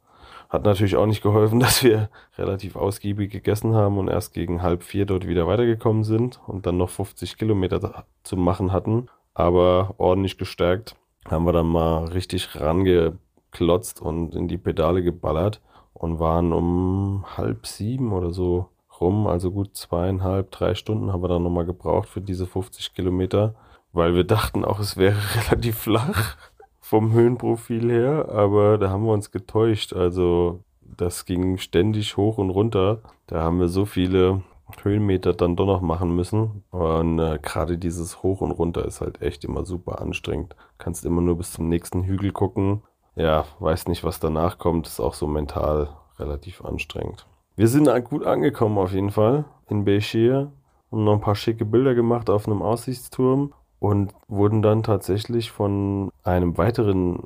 Hat 0.49 0.63
natürlich 0.63 0.95
auch 0.95 1.05
nicht 1.05 1.21
geholfen, 1.21 1.59
dass 1.61 1.83
wir 1.83 2.09
relativ 2.37 2.75
ausgiebig 2.75 3.31
gegessen 3.31 3.75
haben 3.75 3.97
und 3.97 4.07
erst 4.07 4.33
gegen 4.33 4.61
halb 4.61 4.83
vier 4.83 5.05
dort 5.05 5.27
wieder 5.27 5.47
weitergekommen 5.47 6.03
sind 6.03 6.39
und 6.47 6.65
dann 6.65 6.77
noch 6.77 6.89
50 6.89 7.37
Kilometer 7.37 8.05
zu 8.23 8.37
machen 8.37 8.71
hatten. 8.71 9.07
Aber 9.33 9.95
ordentlich 9.97 10.37
gestärkt 10.37 10.95
haben 11.29 11.45
wir 11.45 11.53
dann 11.53 11.67
mal 11.67 12.05
richtig 12.05 12.59
rangeklotzt 12.59 14.01
und 14.01 14.33
in 14.33 14.47
die 14.47 14.57
Pedale 14.57 15.03
geballert 15.03 15.61
und 15.93 16.19
waren 16.19 16.53
um 16.53 17.25
halb 17.35 17.67
sieben 17.67 18.13
oder 18.13 18.31
so 18.31 18.69
rum, 19.01 19.27
also 19.27 19.51
gut 19.51 19.75
zweieinhalb, 19.75 20.51
drei 20.51 20.75
Stunden 20.75 21.11
haben 21.11 21.21
wir 21.23 21.27
dann 21.27 21.43
nochmal 21.43 21.65
gebraucht 21.65 22.09
für 22.09 22.21
diese 22.21 22.45
50 22.45 22.93
Kilometer, 22.93 23.55
weil 23.93 24.15
wir 24.15 24.23
dachten 24.23 24.65
auch, 24.65 24.79
es 24.79 24.97
wäre 24.97 25.17
relativ 25.49 25.77
flach 25.77 26.37
vom 26.79 27.11
Höhenprofil 27.11 27.91
her, 27.91 28.29
aber 28.29 28.77
da 28.77 28.89
haben 28.89 29.05
wir 29.05 29.13
uns 29.13 29.31
getäuscht. 29.31 29.93
Also 29.93 30.63
das 30.81 31.25
ging 31.25 31.57
ständig 31.57 32.15
hoch 32.17 32.37
und 32.37 32.49
runter. 32.49 33.01
Da 33.27 33.41
haben 33.43 33.59
wir 33.59 33.67
so 33.67 33.85
viele 33.85 34.41
Höhenmeter 34.81 35.33
dann 35.33 35.55
doch 35.55 35.65
noch 35.65 35.81
machen 35.81 36.15
müssen. 36.15 36.63
Und 36.71 37.19
äh, 37.19 37.39
gerade 37.41 37.77
dieses 37.77 38.21
Hoch 38.23 38.41
und 38.41 38.51
Runter 38.51 38.85
ist 38.85 39.01
halt 39.01 39.21
echt 39.21 39.43
immer 39.43 39.65
super 39.65 40.01
anstrengend. 40.01 40.55
Kannst 40.77 41.05
immer 41.05 41.21
nur 41.21 41.37
bis 41.37 41.53
zum 41.53 41.69
nächsten 41.69 42.03
Hügel 42.03 42.31
gucken. 42.31 42.83
Ja, 43.15 43.45
weiß 43.59 43.87
nicht, 43.87 44.03
was 44.03 44.19
danach 44.19 44.57
kommt. 44.57 44.87
Ist 44.87 44.99
auch 44.99 45.13
so 45.13 45.27
mental 45.27 45.89
relativ 46.19 46.63
anstrengend. 46.63 47.25
Wir 47.57 47.67
sind 47.67 47.89
gut 48.07 48.23
angekommen 48.23 48.77
auf 48.77 48.93
jeden 48.93 49.09
Fall 49.09 49.45
in 49.67 49.83
Beishir. 49.83 50.51
Haben 50.91 51.03
noch 51.03 51.13
ein 51.13 51.21
paar 51.21 51.33
schicke 51.33 51.65
Bilder 51.65 51.95
gemacht 51.95 52.29
auf 52.29 52.45
einem 52.45 52.61
Aussichtsturm 52.61 53.51
und 53.79 54.13
wurden 54.27 54.61
dann 54.61 54.83
tatsächlich 54.83 55.49
von 55.49 56.11
einem 56.23 56.59
weiteren 56.59 57.23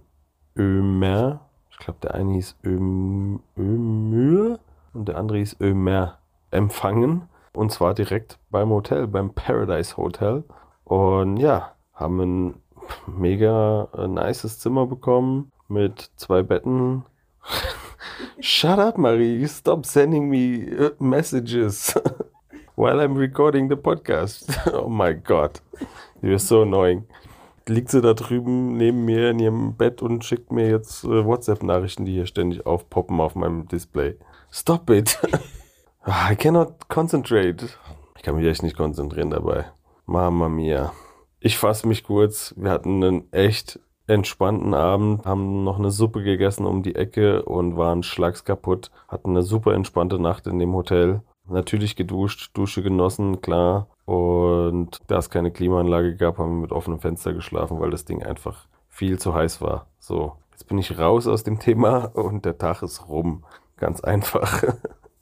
Ömer, 0.56 1.42
ich 1.70 1.80
glaube 1.80 2.00
der 2.02 2.16
eine 2.16 2.32
hieß 2.36 2.56
Öm, 2.64 3.42
Ömür 3.58 4.60
und 4.94 5.10
der 5.10 5.18
andere 5.18 5.40
hieß 5.40 5.58
Ömer, 5.60 6.20
empfangen. 6.50 7.24
Und 7.52 7.74
zwar 7.74 7.94
direkt 7.94 8.40
beim 8.50 8.70
Hotel, 8.70 9.08
beim 9.08 9.34
Paradise 9.34 9.98
Hotel. 9.98 10.46
Und 10.86 11.36
ja, 11.36 11.74
haben 11.94 12.22
ein 12.22 12.54
mega 13.06 13.90
nices 14.08 14.60
Zimmer 14.60 14.88
bekommen 14.88 15.52
mit 15.68 16.10
zwei 16.16 16.42
Betten. 16.42 17.04
Shut 18.40 18.80
up, 18.80 18.98
Marie. 18.98 19.48
Stop 19.48 19.86
sending 19.86 20.30
me 20.30 20.68
uh, 20.78 20.92
messages 21.00 21.94
while 22.76 23.00
I'm 23.00 23.16
recording 23.16 23.70
the 23.70 23.76
podcast. 23.76 24.58
oh 24.74 24.90
my 24.90 25.14
God. 25.14 25.60
You're 26.22 26.40
so 26.40 26.64
annoying. 26.64 27.06
Liegt 27.68 27.90
sie 27.90 28.02
da 28.02 28.14
drüben 28.14 28.78
neben 28.78 29.06
mir 29.06 29.30
in 29.30 29.40
ihrem 29.40 29.76
Bett 29.76 30.02
und 30.02 30.26
schickt 30.26 30.52
mir 30.52 30.70
jetzt 30.70 31.04
äh, 31.04 31.26
WhatsApp-Nachrichten, 31.26 32.06
die 32.06 32.14
hier 32.14 32.26
ständig 32.26 32.66
aufpoppen 32.66 33.20
auf 33.22 33.36
meinem 33.36 33.68
Display. 33.68 34.18
Stop 34.52 34.90
it. 34.90 35.20
I 36.06 36.36
cannot 36.36 36.90
concentrate. 36.90 37.70
Ich 38.18 38.24
kann 38.24 38.36
mich 38.36 38.48
echt 38.48 38.64
nicht 38.64 38.76
konzentrieren 38.76 39.30
dabei. 39.30 39.66
Mama 40.06 40.50
mia. 40.50 40.92
Ich 41.40 41.58
fasse 41.58 41.88
mich 41.88 42.04
kurz. 42.04 42.54
Wir 42.58 42.72
hatten 42.72 43.04
einen 43.04 43.32
echt 43.32 43.80
entspannten 44.08 44.74
Abend, 44.74 45.26
haben 45.26 45.64
noch 45.64 45.80
eine 45.80 45.92
Suppe 45.92 46.24
gegessen 46.24 46.66
um 46.66 46.84
die 46.84 46.96
Ecke 46.96 47.44
und 47.44 47.78
waren 47.78 48.04
schlags 48.04 48.44
kaputt. 48.44 48.92
Hatten 49.08 49.32
eine 49.32 49.44
super 49.44 49.74
entspannte 49.74 50.20
Nacht 50.20 50.48
in 50.48 50.60
dem 50.60 50.74
Hotel. 50.74 51.22
Natürlich 51.48 51.96
geduscht, 51.96 52.52
Dusche 52.54 52.84
genossen, 52.84 53.42
klar. 53.42 53.88
Und 54.06 55.00
da 55.08 55.18
es 55.18 55.30
keine 55.30 55.52
Klimaanlage 55.52 56.16
gab, 56.16 56.38
haben 56.38 56.56
wir 56.56 56.62
mit 56.62 56.72
offenem 56.72 57.00
Fenster 57.00 57.34
geschlafen, 57.34 57.80
weil 57.80 57.92
das 57.92 58.06
Ding 58.06 58.24
einfach 58.24 58.68
viel 58.90 59.20
zu 59.20 59.34
heiß 59.34 59.62
war. 59.62 59.88
So, 60.00 60.34
jetzt 60.52 60.68
bin 60.68 60.78
ich 60.78 60.98
raus 60.98 61.28
aus 61.28 61.44
dem 61.44 61.60
Thema 61.60 62.12
und 62.14 62.46
der 62.46 62.58
Tag 62.58 62.82
ist 62.84 63.08
rum. 63.08 63.44
Ganz 63.78 64.02
einfach. 64.02 64.64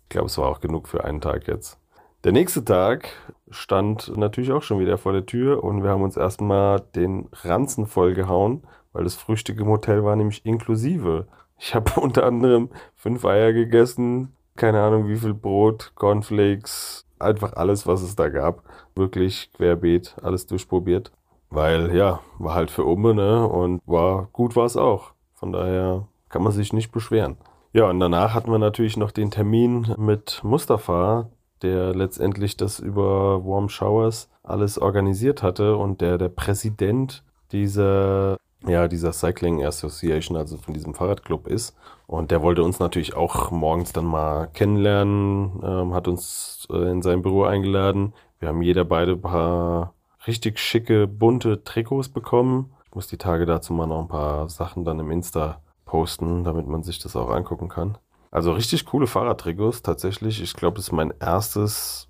Ich 0.10 0.14
glaube, 0.14 0.26
es 0.26 0.40
war 0.40 0.50
auch 0.50 0.60
genug 0.60 0.88
für 0.88 1.04
einen 1.04 1.22
Tag 1.22 1.48
jetzt. 1.48 1.78
Der 2.26 2.34
nächste 2.34 2.66
Tag 2.66 3.08
stand 3.50 4.18
natürlich 4.18 4.52
auch 4.52 4.62
schon 4.62 4.80
wieder 4.80 4.98
vor 4.98 5.14
der 5.14 5.26
Tür 5.26 5.64
und 5.64 5.84
wir 5.84 5.90
haben 5.90 6.04
uns 6.04 6.18
erstmal 6.18 6.82
den 6.94 7.30
Ranzen 7.32 7.86
vollgehauen, 7.86 8.64
weil 8.92 9.06
das 9.06 9.16
Frühstück 9.16 9.58
im 9.62 9.70
Hotel 9.70 10.04
war 10.04 10.18
nämlich 10.18 10.46
inklusive. 10.46 11.28
Ich 11.58 11.74
habe 11.74 11.92
unter 12.02 12.26
anderem 12.26 12.72
fünf 12.96 13.24
Eier 13.24 13.54
gegessen, 13.54 14.34
keine 14.58 14.82
Ahnung 14.82 15.08
wie 15.08 15.16
viel 15.16 15.34
Brot, 15.34 15.94
Cornflakes, 15.96 17.06
einfach 17.20 17.54
alles, 17.54 17.88
was 17.88 18.02
es 18.02 18.18
da 18.18 18.28
gab. 18.28 18.64
Wirklich 18.96 19.50
querbeet, 19.54 20.18
alles 20.22 20.46
durchprobiert. 20.46 21.14
Weil 21.50 21.96
ja, 21.96 22.20
war 22.38 22.54
halt 22.54 22.70
für 22.70 22.84
Umme, 22.84 23.14
ne? 23.14 23.48
Und 23.48 23.82
war 23.86 24.28
gut 24.34 24.58
war 24.58 24.66
es 24.66 24.76
auch. 24.76 25.14
Von 25.36 25.54
daher 25.54 26.06
kann 26.28 26.44
man 26.44 26.52
sich 26.52 26.74
nicht 26.74 26.92
beschweren. 26.92 27.38
Ja, 27.72 27.90
und 27.90 28.02
danach 28.02 28.34
hatten 28.34 28.52
wir 28.52 28.60
natürlich 28.60 28.98
noch 28.98 29.12
den 29.12 29.32
Termin 29.32 29.96
mit 29.98 30.42
Mustafa, 30.44 31.30
der 31.62 31.94
letztendlich 31.96 32.58
das 32.58 32.80
über 32.80 33.46
Warm 33.46 33.70
Showers 33.70 34.30
alles 34.44 34.80
organisiert 34.80 35.44
hatte 35.44 35.76
und 35.78 36.02
der 36.02 36.18
der 36.18 36.30
Präsident 36.30 37.24
dieser 37.52 38.38
ja, 38.68 38.88
dieser 38.88 39.14
Cycling 39.14 39.64
Association, 39.64 40.36
also 40.36 40.58
von 40.58 40.74
diesem 40.74 40.94
Fahrradclub 40.94 41.48
ist. 41.48 41.76
Und 42.08 42.32
der 42.32 42.42
wollte 42.42 42.64
uns 42.64 42.80
natürlich 42.80 43.16
auch 43.16 43.52
morgens 43.52 43.94
dann 43.94 44.06
mal 44.06 44.48
kennenlernen, 44.48 45.62
ähm, 45.64 45.94
hat 45.94 46.08
uns 46.08 46.68
äh, 46.72 46.92
in 46.92 47.02
sein 47.02 47.22
Büro 47.22 47.44
eingeladen. 47.44 48.14
Wir 48.40 48.50
haben 48.50 48.62
jeder 48.62 48.84
beide 48.84 49.16
paar 49.16 49.94
richtig 50.28 50.60
schicke, 50.60 51.08
bunte 51.08 51.64
Trikots 51.64 52.10
bekommen. 52.10 52.74
Ich 52.86 52.96
muss 52.96 53.08
die 53.08 53.18
Tage 53.18 53.46
dazu 53.46 53.74
mal 53.74 53.88
noch 53.88 54.02
ein 54.02 54.08
paar 54.08 54.50
Sachen 54.50 54.84
dann 54.84 55.00
im 55.00 55.12
Insta 55.12 55.62
posten, 55.86 56.44
damit 56.44 56.68
man 56.68 56.84
sich 56.84 57.00
das 57.00 57.16
auch 57.16 57.30
angucken 57.30 57.70
kann. 57.70 57.98
Also 58.32 58.52
richtig 58.54 58.86
coole 58.86 59.08
Fahrradtrikots 59.08 59.82
tatsächlich. 59.82 60.42
Ich 60.42 60.54
glaube, 60.54 60.76
das 60.76 60.86
ist 60.86 60.92
mein 60.92 61.14
erstes 61.20 62.08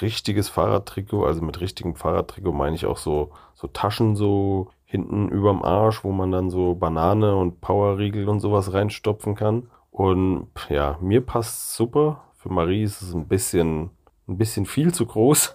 richtiges 0.00 0.48
Fahrradtrikot. 0.48 1.24
Also 1.24 1.42
mit 1.42 1.60
richtigem 1.60 1.94
Fahrradtrikot 1.94 2.52
meine 2.52 2.76
ich 2.76 2.86
auch 2.86 2.96
so, 2.96 3.30
so 3.54 3.66
Taschen 3.68 4.16
so 4.16 4.70
hinten 4.84 5.28
überm 5.28 5.62
Arsch, 5.62 6.02
wo 6.04 6.12
man 6.12 6.32
dann 6.32 6.50
so 6.50 6.74
Banane 6.74 7.36
und 7.36 7.60
Powerriegel 7.60 8.28
und 8.28 8.40
sowas 8.40 8.72
reinstopfen 8.72 9.34
kann. 9.34 9.70
Und 9.90 10.48
ja, 10.70 10.96
mir 11.00 11.20
passt 11.20 11.74
super. 11.74 12.24
Für 12.36 12.50
Marie 12.50 12.82
ist 12.82 13.02
es 13.02 13.12
ein 13.12 13.26
bisschen, 13.26 13.90
ein 14.26 14.38
bisschen 14.38 14.64
viel 14.64 14.94
zu 14.94 15.04
groß. 15.04 15.54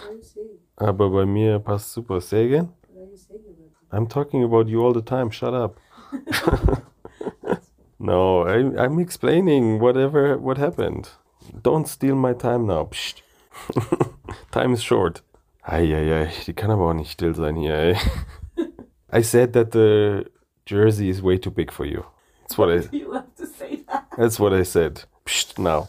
Aber 0.76 1.10
bei 1.10 1.24
mir 1.24 1.58
passt 1.58 1.92
super. 1.92 2.20
Say 2.20 2.46
again? 2.46 2.68
I'm 3.90 4.08
talking 4.08 4.44
about 4.44 4.68
you 4.68 4.84
all 4.84 4.94
the 4.94 5.02
time. 5.02 5.32
Shut 5.32 5.54
up. 5.54 5.76
No, 8.02 8.46
I, 8.46 8.82
I'm 8.82 8.98
explaining 8.98 9.78
whatever 9.78 10.38
what 10.38 10.56
happened. 10.56 11.10
Don't 11.60 11.86
steal 11.86 12.16
my 12.16 12.32
time 12.32 12.66
now. 12.66 12.84
Psst. 12.84 13.20
time 14.50 14.72
is 14.72 14.82
short. 14.82 15.20
Eieiei, 15.62 16.30
die 16.46 16.54
kann 16.54 16.70
aber 16.70 16.88
auch 16.88 16.94
nicht 16.94 17.10
still 17.10 17.34
sein 17.34 17.56
hier, 17.56 17.74
ey. 17.74 17.96
I 19.12 19.22
said 19.22 19.52
that 19.52 19.72
the 19.72 20.24
jersey 20.64 21.10
is 21.10 21.22
way 21.22 21.36
too 21.36 21.50
big 21.50 21.70
for 21.70 21.84
you. 21.84 22.04
That's 22.40 22.56
what 22.56 22.70
I. 22.70 22.88
You 22.96 23.12
have 23.12 23.34
to 23.36 23.46
say 23.46 23.84
that. 23.86 24.06
That's 24.16 24.40
what 24.40 24.54
I 24.54 24.64
said. 24.64 25.06
Psst, 25.26 25.58
now. 25.58 25.88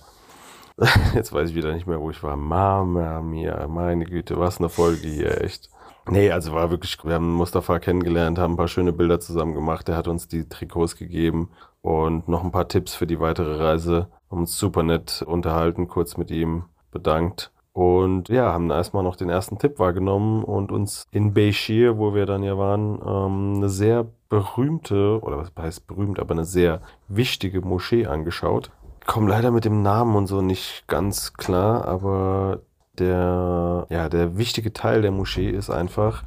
Jetzt 1.15 1.31
weiß 1.31 1.51
ich 1.51 1.55
wieder 1.55 1.71
nicht 1.71 1.87
mehr, 1.87 2.01
wo 2.01 2.09
ich 2.09 2.21
war. 2.23 2.35
Mama 2.35 3.21
mia, 3.21 3.67
meine 3.67 4.03
Güte, 4.03 4.37
was 4.37 4.59
eine 4.59 4.67
Folge 4.67 5.07
hier, 5.07 5.39
echt. 5.41 5.69
Nee, 6.09 6.31
also 6.31 6.51
war 6.51 6.71
wirklich, 6.71 6.97
wir 7.05 7.13
haben 7.13 7.31
Mustafa 7.31 7.79
kennengelernt, 7.79 8.37
haben 8.37 8.53
ein 8.53 8.57
paar 8.57 8.67
schöne 8.67 8.91
Bilder 8.91 9.19
zusammen 9.21 9.53
gemacht. 9.53 9.87
Er 9.87 9.95
hat 9.95 10.07
uns 10.09 10.27
die 10.27 10.49
Trikots 10.49 10.97
gegeben 10.97 11.51
und 11.81 12.27
noch 12.27 12.43
ein 12.43 12.51
paar 12.51 12.67
Tipps 12.67 12.95
für 12.95 13.07
die 13.07 13.19
weitere 13.19 13.55
Reise. 13.57 14.07
Haben 14.29 14.41
uns 14.41 14.57
super 14.57 14.83
nett 14.83 15.23
unterhalten, 15.25 15.87
kurz 15.87 16.17
mit 16.17 16.31
ihm 16.31 16.65
bedankt. 16.91 17.51
Und 17.73 18.27
ja, 18.29 18.51
haben 18.51 18.69
erstmal 18.69 19.03
noch 19.03 19.15
den 19.15 19.29
ersten 19.29 19.57
Tipp 19.57 19.79
wahrgenommen 19.79 20.43
und 20.43 20.71
uns 20.71 21.05
in 21.11 21.33
Beishir, 21.33 21.97
wo 21.97 22.13
wir 22.13 22.25
dann 22.25 22.43
ja 22.43 22.57
waren, 22.57 22.99
ähm, 23.05 23.53
eine 23.57 23.69
sehr 23.69 24.07
berühmte, 24.27 25.19
oder 25.21 25.37
was 25.37 25.51
heißt 25.57 25.87
berühmt, 25.87 26.19
aber 26.19 26.31
eine 26.31 26.43
sehr 26.43 26.81
wichtige 27.07 27.61
Moschee 27.61 28.07
angeschaut. 28.07 28.71
Komm 29.05 29.27
leider 29.27 29.51
mit 29.51 29.65
dem 29.65 29.81
Namen 29.81 30.15
und 30.15 30.27
so 30.27 30.41
nicht 30.41 30.85
ganz 30.87 31.33
klar, 31.33 31.85
aber 31.85 32.59
der, 32.99 33.87
ja, 33.89 34.09
der 34.09 34.37
wichtige 34.37 34.73
Teil 34.73 35.01
der 35.01 35.11
Moschee 35.11 35.49
ist 35.49 35.69
einfach, 35.69 36.23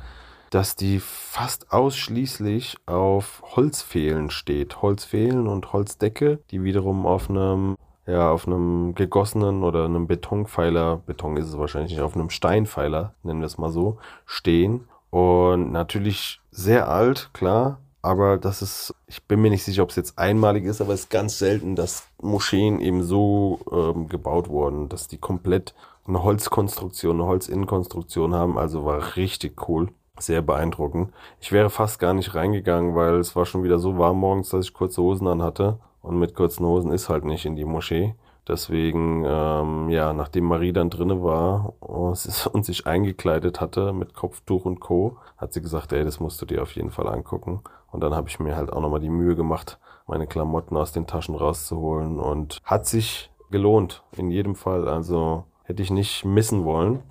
dass 0.55 0.77
die 0.77 1.01
fast 1.01 1.73
ausschließlich 1.73 2.77
auf 2.87 3.43
Holzfehlen 3.57 4.31
steht. 4.31 4.83
Holzfehlen 4.83 5.49
und 5.49 5.73
Holzdecke, 5.73 6.39
die 6.53 6.63
wiederum 6.63 7.07
auf 7.07 7.29
einem, 7.29 7.77
ja, 8.07 8.31
auf 8.31 8.47
einem 8.47 8.95
gegossenen 8.95 9.65
oder 9.65 9.85
einem 9.85 10.07
Betonpfeiler, 10.07 10.99
Beton 11.07 11.37
ist 11.39 11.49
es 11.49 11.59
wahrscheinlich 11.59 11.91
nicht, 11.91 12.03
auf 12.03 12.15
einem 12.15 12.31
Steinpfeiler, 12.31 13.15
nennen 13.25 13.41
wir 13.41 13.47
es 13.47 13.59
mal 13.59 13.73
so, 13.73 13.99
stehen. 14.27 14.87
Und 15.11 15.73
natürlich 15.73 16.41
sehr 16.53 16.89
alt, 16.89 17.31
klar, 17.33 17.81
aber 18.01 18.37
das 18.37 18.63
ist, 18.63 18.95
ich 19.09 19.25
bin 19.25 19.43
mir 19.43 19.51
nicht 19.51 19.65
sicher, 19.65 19.83
ob 19.83 19.91
es 19.91 19.97
jetzt 19.97 20.21
einmalig 20.21 20.67
ist, 20.67 20.81
aber 20.81 20.93
es 20.93 21.01
ist 21.01 21.11
ganz 21.11 21.37
selten, 21.37 21.75
dass 21.75 22.07
Moscheen 22.23 22.79
eben 22.79 23.03
so 23.03 23.59
ähm, 23.73 24.09
gebaut 24.09 24.49
wurden, 24.49 24.89
dass 24.89 25.09
die 25.09 25.19
komplett 25.19 25.75
eine 26.07 26.23
Holzkonstruktion, 26.23 27.17
eine 27.17 27.27
Holzinnenkonstruktion 27.29 28.35
haben. 28.35 28.57
Also 28.57 28.85
war 28.85 29.17
richtig 29.17 29.69
cool. 29.69 29.89
Sehr 30.19 30.43
beeindruckend. 30.43 31.13
Ich 31.41 31.51
wäre 31.51 31.71
fast 31.71 31.99
gar 31.99 32.15
nicht 32.15 32.35
reingegangen, 32.35 32.95
weil 32.95 33.17
es 33.17 33.35
war 33.35 33.47
schon 33.47 33.65
wieder 33.65 33.79
so 33.79 33.99
warm 33.99 34.19
morgens, 34.19 34.51
dass 34.51 34.67
ich 34.67 34.75
kurze 34.75 35.03
Hosen 35.03 35.27
an 35.27 35.43
hatte. 35.43 35.79
Und 36.03 36.19
mit 36.19 36.35
kurzen 36.35 36.65
Hosen 36.65 36.93
ist 36.93 37.09
halt 37.09 37.25
nicht 37.25 37.47
in 37.47 37.57
die 37.57 37.65
Moschee. 37.65 38.15
Deswegen, 38.47 39.25
ähm, 39.27 39.89
ja, 39.89 40.13
nachdem 40.13 40.45
Marie 40.45 40.73
dann 40.73 40.91
drinne 40.91 41.23
war 41.23 41.73
und 41.81 42.65
sich 42.65 42.87
eingekleidet 42.87 43.61
hatte 43.61 43.93
mit 43.93 44.15
Kopftuch 44.15 44.67
und 44.67 44.81
Co., 44.81 45.17
hat 45.39 45.53
sie 45.53 45.63
gesagt, 45.63 45.93
ey, 45.93 46.05
das 46.05 46.21
musst 46.21 46.41
du 46.43 46.47
dir 46.47 46.63
auf 46.63 46.73
jeden 46.73 46.91
Fall 46.91 47.09
angucken. 47.09 47.63
Und 47.91 48.01
dann 48.03 48.15
habe 48.15 48.29
ich 48.29 48.39
mir 48.39 48.57
halt 48.57 48.73
auch 48.73 48.81
nochmal 48.81 49.01
die 49.01 49.09
Mühe 49.09 49.35
gemacht, 49.35 49.79
meine 50.07 50.27
Klamotten 50.27 50.77
aus 50.77 50.93
den 50.93 51.07
Taschen 51.07 51.35
rauszuholen 51.35 52.21
und 52.21 52.59
hat 52.65 52.87
sich 52.87 53.31
gelohnt, 53.51 54.03
in 54.17 54.31
jedem 54.31 54.55
Fall. 54.55 54.89
Also 54.89 55.45
hätte 55.65 55.83
ich 55.83 55.91
nicht 55.91 56.25
missen 56.25 56.65
wollen. 56.65 57.03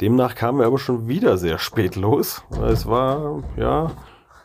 Demnach 0.00 0.36
kamen 0.36 0.60
wir 0.60 0.66
aber 0.66 0.78
schon 0.78 1.08
wieder 1.08 1.38
sehr 1.38 1.58
spät 1.58 1.96
los. 1.96 2.44
Es 2.64 2.86
war, 2.86 3.42
ja, 3.56 3.90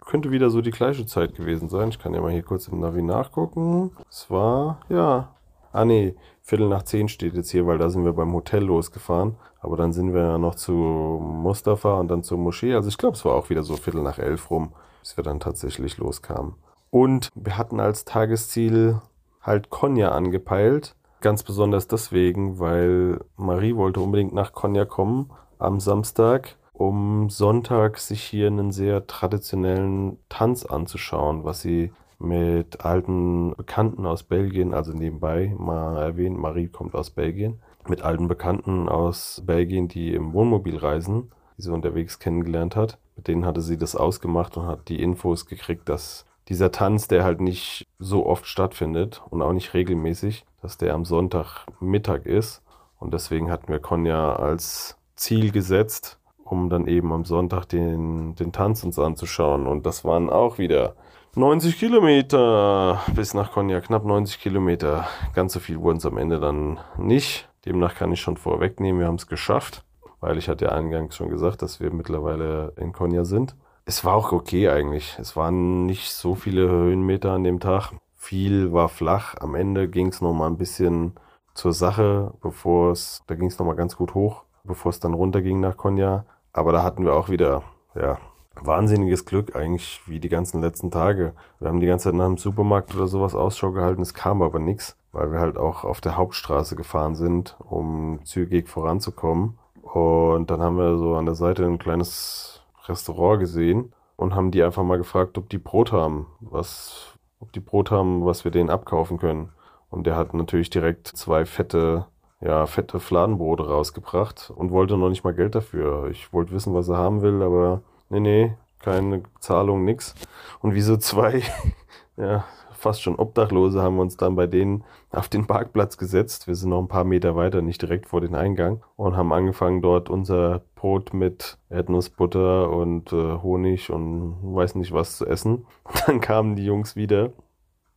könnte 0.03 0.31
wieder 0.31 0.50
so 0.50 0.62
die 0.62 0.72
gleiche 0.72 1.05
Zeit 1.05 1.36
gewesen 1.36 1.69
sein. 1.69 1.89
Ich 1.89 2.00
kann 2.00 2.15
ja 2.15 2.22
mal 2.22 2.31
hier 2.31 2.41
kurz 2.41 2.67
im 2.69 2.79
Navi 2.79 3.03
nachgucken. 3.03 3.91
Es 4.10 4.31
war, 4.31 4.79
ja. 4.89 5.29
Ah, 5.72 5.86
nee, 5.86 6.15
Viertel 6.41 6.69
nach 6.69 6.83
zehn 6.83 7.07
steht 7.07 7.36
jetzt 7.36 7.51
hier, 7.51 7.67
weil 7.67 7.77
da 7.77 7.89
sind 7.89 8.03
wir 8.03 8.13
beim 8.13 8.33
Hotel 8.33 8.63
losgefahren. 8.63 9.36
Aber 9.60 9.77
dann 9.77 9.93
sind 9.93 10.15
wir 10.15 10.22
ja 10.22 10.38
noch 10.39 10.55
zu 10.55 10.72
Mustafa 10.74 12.00
und 12.00 12.07
dann 12.07 12.24
zur 12.24 12.39
Moschee. 12.39 12.74
Also 12.74 12.89
ich 12.89 12.98
glaube, 12.98 13.15
es 13.15 13.24
war 13.24 13.36
auch 13.36 13.51
wieder 13.51 13.62
so 13.62 13.75
Viertel 13.75 14.01
nach 14.01 14.17
elf 14.17 14.50
rum, 14.50 14.74
bis 15.01 15.17
wir 15.17 15.24
dann 15.24 15.39
tatsächlich 15.39 16.00
loskamen. 16.00 16.55
Und 16.89 17.29
wir 17.36 17.60
hatten 17.60 17.79
als 17.79 18.05
Tagesziel 18.05 19.01
halt 19.41 19.69
Konya 19.69 20.13
angepeilt. 20.13 20.95
Ganz 21.22 21.43
besonders 21.43 21.88
deswegen, 21.88 22.60
weil 22.60 23.22
Marie 23.38 23.75
wollte 23.75 24.01
unbedingt 24.01 24.33
nach 24.33 24.53
Konya 24.53 24.86
kommen 24.86 25.29
am 25.60 25.79
Samstag, 25.79 26.55
um 26.74 27.29
Sonntag 27.29 28.00
sich 28.00 28.24
hier 28.24 28.48
einen 28.48 28.72
sehr 28.72 29.07
traditionellen 29.07 30.17
Tanz 30.29 30.65
anzuschauen, 30.65 31.43
was 31.43 31.62
sie 31.62 31.91
mit 32.19 32.86
alten 32.86 33.53
Bekannten 33.55 34.05
aus 34.05 34.24
Belgien, 34.24 34.74
also 34.74 34.93
nebenbei 34.93 35.53
mal 35.57 35.98
erwähnt, 35.98 36.38
Marie 36.38 36.67
kommt 36.67 36.95
aus 36.95 37.10
Belgien, 37.10 37.60
mit 37.88 38.01
alten 38.01 38.27
Bekannten 38.27 38.88
aus 38.88 39.43
Belgien, 39.45 39.88
die 39.88 40.13
im 40.13 40.33
Wohnmobil 40.33 40.77
reisen, 40.77 41.31
die 41.57 41.63
sie 41.63 41.74
unterwegs 41.74 42.19
kennengelernt 42.19 42.75
hat. 42.75 42.98
Mit 43.15 43.27
denen 43.27 43.45
hatte 43.45 43.62
sie 43.62 43.77
das 43.77 43.95
ausgemacht 43.95 44.57
und 44.57 44.65
hat 44.65 44.88
die 44.88 45.01
Infos 45.01 45.45
gekriegt, 45.45 45.89
dass 45.89 46.25
dieser 46.48 46.72
Tanz, 46.72 47.07
der 47.07 47.24
halt 47.24 47.41
nicht 47.41 47.88
so 48.00 48.25
oft 48.25 48.48
stattfindet 48.48 49.22
und 49.29 49.41
auch 49.41 49.53
nicht 49.53 49.74
regelmäßig, 49.74 50.45
dass 50.62 50.77
der 50.77 50.93
am 50.93 51.05
Sonntagmittag 51.05 52.25
ist. 52.25 52.62
Und 53.00 53.13
deswegen 53.13 53.51
hatten 53.51 53.67
wir 53.67 53.79
Konya 53.79 54.36
als 54.36 54.98
Ziel 55.15 55.51
gesetzt, 55.51 56.20
um 56.43 56.70
dann 56.70 56.88
eben 56.88 57.12
am 57.12 57.25
Sonntag 57.25 57.65
den, 57.65 58.36
den 58.36 58.51
Tanz 58.51 58.84
uns 58.84 59.00
anzuschauen. 59.00 59.67
Und 59.67 59.86
das 59.86 60.03
waren 60.03 60.29
auch 60.29 60.58
wieder 60.58 60.96
90 61.36 61.79
Kilometer 61.79 63.01
bis 63.15 63.34
nach 63.34 63.51
Konya, 63.51 63.82
knapp 63.82 64.05
90 64.05 64.39
Kilometer. 64.39 65.08
Ganz 65.34 65.53
so 65.53 65.60
viel 65.60 65.79
wurden 65.79 65.98
es 65.98 66.05
am 66.05 66.17
Ende 66.17 66.39
dann 66.39 66.79
nicht. 66.98 67.50
Demnach 67.65 67.96
kann 67.96 68.12
ich 68.12 68.22
schon 68.22 68.38
vorwegnehmen, 68.38 69.00
wir 69.00 69.08
haben 69.08 69.15
es 69.15 69.27
geschafft, 69.27 69.84
weil 70.20 70.38
ich 70.38 70.50
hatte 70.50 70.65
ja 70.65 70.72
eingangs 70.74 71.15
schon 71.15 71.29
gesagt, 71.29 71.62
dass 71.62 71.79
wir 71.79 71.91
mittlerweile 71.91 72.74
in 72.77 72.91
Konya 72.91 73.25
sind. 73.25 73.55
Es 73.86 74.05
war 74.05 74.15
auch 74.15 74.32
okay 74.32 74.70
eigentlich. 74.70 75.17
Es 75.20 75.36
waren 75.36 75.86
nicht 75.86 76.12
so 76.12 76.36
viele 76.36 76.70
Höhenmeter 76.70 77.32
an 77.32 77.43
dem 77.43 77.60
Tag. 77.60 77.93
Viel 78.15 78.72
war 78.72 78.88
flach. 78.88 79.36
Am 79.39 79.55
Ende 79.55 79.89
ging 79.89 80.08
es 80.08 80.22
nochmal 80.22 80.50
ein 80.50 80.58
bisschen 80.58 81.13
zur 81.53 81.74
Sache, 81.74 82.34
bevor 82.41 82.91
es, 82.91 83.24
da 83.27 83.36
ging 83.36 83.48
es 83.48 83.60
nochmal 83.60 83.75
ganz 83.75 83.96
gut 83.96 84.13
hoch, 84.13 84.43
bevor 84.63 84.89
es 84.89 85.00
dann 85.00 85.13
runterging 85.13 85.60
nach 85.60 85.77
Konya. 85.77 86.25
Aber 86.51 86.72
da 86.72 86.84
hatten 86.84 87.05
wir 87.05 87.13
auch 87.13 87.29
wieder, 87.29 87.63
ja, 87.96 88.17
wahnsinniges 88.55 89.25
Glück 89.25 89.55
eigentlich 89.55 90.01
wie 90.05 90.20
die 90.20 90.29
ganzen 90.29 90.62
letzten 90.62 90.91
Tage. 90.91 91.34
Wir 91.60 91.70
haben 91.70 91.79
die 91.79 91.88
ganze 91.88 92.05
Zeit 92.05 92.15
nach 92.15 92.25
einem 92.25 92.38
Supermarkt 92.38 92.96
oder 92.96 93.08
sowas 93.08 93.36
Ausschau 93.36 93.72
gehalten, 93.72 94.01
es 94.01 94.13
kam 94.13 94.41
aber 94.41 94.60
nichts, 94.60 94.96
weil 95.12 95.32
wir 95.32 95.39
halt 95.39 95.58
auch 95.58 95.84
auf 95.84 96.01
der 96.01 96.17
Hauptstraße 96.17 96.75
gefahren 96.75 97.15
sind, 97.15 97.58
um 97.60 98.20
zügig 98.24 98.70
voranzukommen. 98.70 99.58
Und 99.82 100.50
dann 100.50 100.62
haben 100.62 100.77
wir 100.77 100.98
so 100.98 101.15
an 101.15 101.25
der 101.25 101.36
Seite 101.36 101.65
ein 101.65 101.79
kleines 101.79 102.62
Restaurant 102.86 103.39
gesehen 103.39 103.93
und 104.15 104.36
haben 104.36 104.51
die 104.51 104.63
einfach 104.63 104.84
mal 104.84 104.98
gefragt, 104.98 105.38
ob 105.38 105.50
die 105.50 105.58
Brot 105.58 105.91
haben, 105.91 106.27
was, 106.39 107.17
ob 107.39 107.51
die 107.53 107.60
Brot 107.60 107.91
haben, 107.91 108.25
was 108.25 108.43
wir 108.43 108.51
denen 108.51 108.70
abkaufen 108.70 109.17
können. 109.17 109.50
Und 109.89 110.08
der 110.08 110.15
hat 110.15 110.34
natürlich 110.34 110.70
direkt 110.70 111.08
zwei 111.08 111.46
fette, 111.46 112.08
ja, 112.43 112.65
fette 112.65 113.00
Fladenbrote 113.00 113.67
rausgebracht 113.67 114.51
und 114.55 114.71
wollte 114.71 114.97
noch 114.97 115.09
nicht 115.09 115.23
mal 115.23 115.33
Geld 115.33 115.55
dafür. 115.55 116.09
Ich 116.12 116.33
wollte 116.33 116.51
wissen, 116.51 116.73
was 116.73 116.89
er 116.89 116.97
haben 116.97 117.21
will, 117.21 117.41
aber 117.41 117.81
nee, 118.09 118.19
nee, 118.19 118.53
keine 118.79 119.23
Zahlung, 119.39 119.85
nix. 119.85 120.13
Und 120.59 120.73
wie 120.73 120.81
so 120.81 120.97
zwei, 120.97 121.41
ja, 122.17 122.43
fast 122.73 123.01
schon 123.01 123.15
Obdachlose 123.15 123.81
haben 123.81 123.95
wir 123.95 124.01
uns 124.01 124.17
dann 124.17 124.35
bei 124.35 124.45
denen 124.45 124.83
auf 125.09 125.29
den 125.29 125.47
Parkplatz 125.47 125.97
gesetzt. 125.97 126.47
Wir 126.47 126.55
sind 126.55 126.70
noch 126.70 126.81
ein 126.81 126.89
paar 126.89 127.05
Meter 127.05 127.35
weiter, 127.37 127.61
nicht 127.61 127.81
direkt 127.81 128.07
vor 128.07 128.20
den 128.20 128.35
Eingang 128.35 128.83
und 128.98 129.15
haben 129.15 129.31
angefangen 129.31 129.81
dort 129.81 130.09
unser 130.09 130.63
Brot 130.75 131.13
mit 131.13 131.57
Erdnussbutter 131.70 132.70
und 132.70 133.13
äh, 133.13 133.37
Honig 133.41 133.89
und 133.89 134.35
weiß 134.44 134.75
nicht 134.75 134.91
was 134.91 135.18
zu 135.18 135.25
essen. 135.25 135.65
Dann 136.05 136.20
kamen 136.20 136.57
die 136.57 136.65
Jungs 136.65 136.98
wieder 136.98 137.31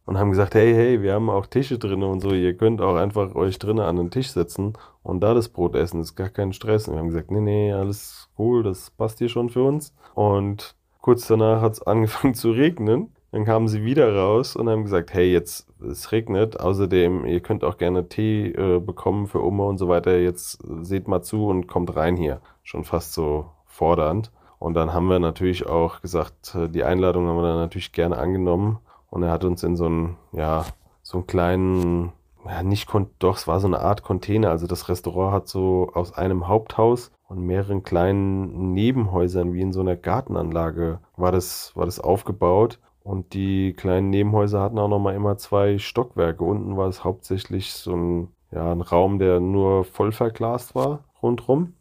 und 0.06 0.18
haben 0.18 0.30
gesagt, 0.30 0.54
hey, 0.54 0.72
hey, 0.72 1.02
wir 1.02 1.14
haben 1.14 1.28
auch 1.28 1.46
Tische 1.46 1.78
drin 1.78 2.02
und 2.04 2.20
so, 2.20 2.30
ihr 2.30 2.56
könnt 2.56 2.80
auch 2.80 2.94
einfach 2.94 3.34
euch 3.34 3.58
drinnen 3.58 3.84
an 3.84 3.96
den 3.96 4.10
Tisch 4.10 4.30
setzen 4.30 4.74
und 5.02 5.20
da 5.20 5.34
das 5.34 5.48
Brot 5.48 5.74
essen, 5.74 6.00
ist 6.00 6.14
gar 6.14 6.28
kein 6.28 6.52
Stress. 6.52 6.88
Und 6.88 6.94
wir 6.94 7.00
haben 7.00 7.08
gesagt, 7.08 7.30
nee, 7.30 7.40
nee, 7.40 7.72
alles 7.72 8.28
cool, 8.38 8.62
das 8.62 8.90
passt 8.90 9.18
hier 9.18 9.28
schon 9.28 9.50
für 9.50 9.64
uns. 9.64 9.92
Und 10.14 10.76
kurz 11.00 11.26
danach 11.26 11.60
hat 11.60 11.74
es 11.74 11.82
angefangen 11.86 12.34
zu 12.34 12.52
regnen. 12.52 13.12
Dann 13.32 13.44
kamen 13.44 13.68
sie 13.68 13.84
wieder 13.84 14.16
raus 14.16 14.56
und 14.56 14.68
haben 14.68 14.84
gesagt, 14.84 15.12
hey, 15.12 15.30
jetzt 15.30 15.68
es 15.80 16.12
regnet. 16.12 16.58
Außerdem, 16.60 17.26
ihr 17.26 17.40
könnt 17.40 17.64
auch 17.64 17.76
gerne 17.76 18.08
Tee 18.08 18.52
äh, 18.52 18.78
bekommen 18.78 19.26
für 19.26 19.44
Oma 19.44 19.64
und 19.64 19.78
so 19.78 19.88
weiter. 19.88 20.16
Jetzt 20.18 20.62
seht 20.82 21.08
mal 21.08 21.22
zu 21.22 21.48
und 21.48 21.66
kommt 21.66 21.94
rein 21.96 22.16
hier. 22.16 22.40
Schon 22.62 22.84
fast 22.84 23.12
so 23.12 23.46
fordernd. 23.66 24.30
Und 24.58 24.74
dann 24.74 24.94
haben 24.94 25.08
wir 25.08 25.18
natürlich 25.18 25.66
auch 25.66 26.00
gesagt, 26.00 26.54
äh, 26.54 26.68
die 26.68 26.84
Einladung 26.84 27.26
haben 27.26 27.36
wir 27.36 27.42
dann 27.42 27.58
natürlich 27.58 27.92
gerne 27.92 28.16
angenommen 28.16 28.78
und 29.10 29.22
er 29.22 29.30
hat 29.30 29.44
uns 29.44 29.62
in 29.62 29.76
so 29.76 29.86
einen, 29.86 30.16
ja, 30.32 30.64
so 31.02 31.18
einen 31.18 31.26
kleinen, 31.26 32.12
ja, 32.44 32.62
nicht, 32.62 32.88
doch, 33.18 33.36
es 33.36 33.48
war 33.48 33.60
so 33.60 33.66
eine 33.66 33.80
Art 33.80 34.02
Container. 34.02 34.50
Also 34.50 34.66
das 34.66 34.88
Restaurant 34.88 35.32
hat 35.32 35.48
so 35.48 35.90
aus 35.94 36.12
einem 36.12 36.48
Haupthaus 36.48 37.12
und 37.28 37.40
mehreren 37.40 37.82
kleinen 37.82 38.72
Nebenhäusern, 38.72 39.52
wie 39.52 39.62
in 39.62 39.72
so 39.72 39.80
einer 39.80 39.96
Gartenanlage, 39.96 41.00
war 41.16 41.32
das, 41.32 41.74
war 41.74 41.86
das 41.86 42.00
aufgebaut. 42.00 42.78
Und 43.02 43.34
die 43.34 43.72
kleinen 43.72 44.10
Nebenhäuser 44.10 44.60
hatten 44.60 44.80
auch 44.80 44.88
nochmal 44.88 45.14
immer 45.14 45.36
zwei 45.38 45.78
Stockwerke. 45.78 46.42
Unten 46.42 46.76
war 46.76 46.88
es 46.88 47.04
hauptsächlich 47.04 47.72
so 47.72 47.94
ein, 47.94 48.28
ja, 48.50 48.72
ein 48.72 48.80
Raum, 48.80 49.20
der 49.20 49.38
nur 49.38 49.84
voll 49.84 50.10
verglast 50.10 50.74
war, 50.74 51.04
rundrum. 51.22 51.74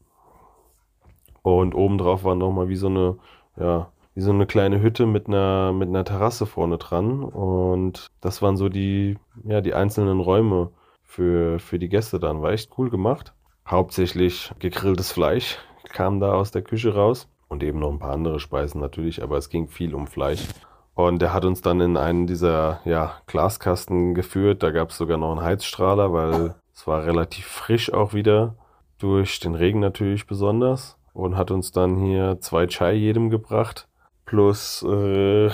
Und 1.41 1.73
obendrauf 1.73 2.23
war 2.23 2.35
nochmal 2.35 2.69
wie 2.69 2.75
so 2.75 2.87
eine, 2.87 3.17
ja, 3.57 3.87
wie 4.15 4.21
so 4.21 4.31
eine 4.31 4.47
kleine 4.47 4.81
Hütte 4.81 5.05
mit 5.05 5.27
einer, 5.27 5.73
mit 5.73 5.89
einer 5.89 6.05
Terrasse 6.05 6.45
vorne 6.45 6.77
dran. 6.77 7.23
Und 7.23 8.07
das 8.21 8.41
waren 8.41 8.55
so 8.55 8.69
die, 8.69 9.17
ja, 9.43 9.59
die 9.59 9.73
einzelnen 9.73 10.21
Räume 10.21 10.71
für, 11.03 11.59
für 11.59 11.77
die 11.77 11.89
Gäste 11.89 12.19
dann. 12.19 12.41
War 12.41 12.51
echt 12.51 12.71
cool 12.77 12.89
gemacht. 12.89 13.33
Hauptsächlich 13.67 14.51
gegrilltes 14.59 15.11
Fleisch 15.11 15.57
kam 15.91 16.21
da 16.21 16.33
aus 16.33 16.51
der 16.51 16.61
Küche 16.61 16.95
raus. 16.95 17.27
Und 17.47 17.61
eben 17.61 17.79
noch 17.79 17.91
ein 17.91 17.99
paar 17.99 18.13
andere 18.13 18.39
Speisen 18.39 18.81
natürlich, 18.81 19.21
aber 19.21 19.37
es 19.37 19.49
ging 19.49 19.67
viel 19.67 19.93
um 19.93 20.07
Fleisch. 20.07 20.47
Und 20.95 21.21
er 21.21 21.33
hat 21.33 21.45
uns 21.45 21.61
dann 21.61 21.81
in 21.81 21.97
einen 21.97 22.25
dieser 22.25 22.79
ja, 22.85 23.17
Glaskasten 23.27 24.15
geführt. 24.15 24.63
Da 24.63 24.71
gab 24.71 24.89
es 24.89 24.97
sogar 24.97 25.17
noch 25.17 25.31
einen 25.31 25.43
Heizstrahler, 25.43 26.13
weil 26.13 26.55
es 26.73 26.87
war 26.87 27.05
relativ 27.05 27.45
frisch 27.45 27.93
auch 27.93 28.13
wieder. 28.13 28.55
Durch 28.97 29.41
den 29.41 29.55
Regen 29.55 29.81
natürlich 29.81 30.25
besonders. 30.25 30.97
Und 31.13 31.35
hat 31.35 31.51
uns 31.51 31.73
dann 31.73 31.97
hier 31.97 32.39
zwei 32.39 32.65
Chai 32.67 32.93
jedem 32.93 33.29
gebracht 33.29 33.87
plus 34.25 34.83
äh, 34.83 35.49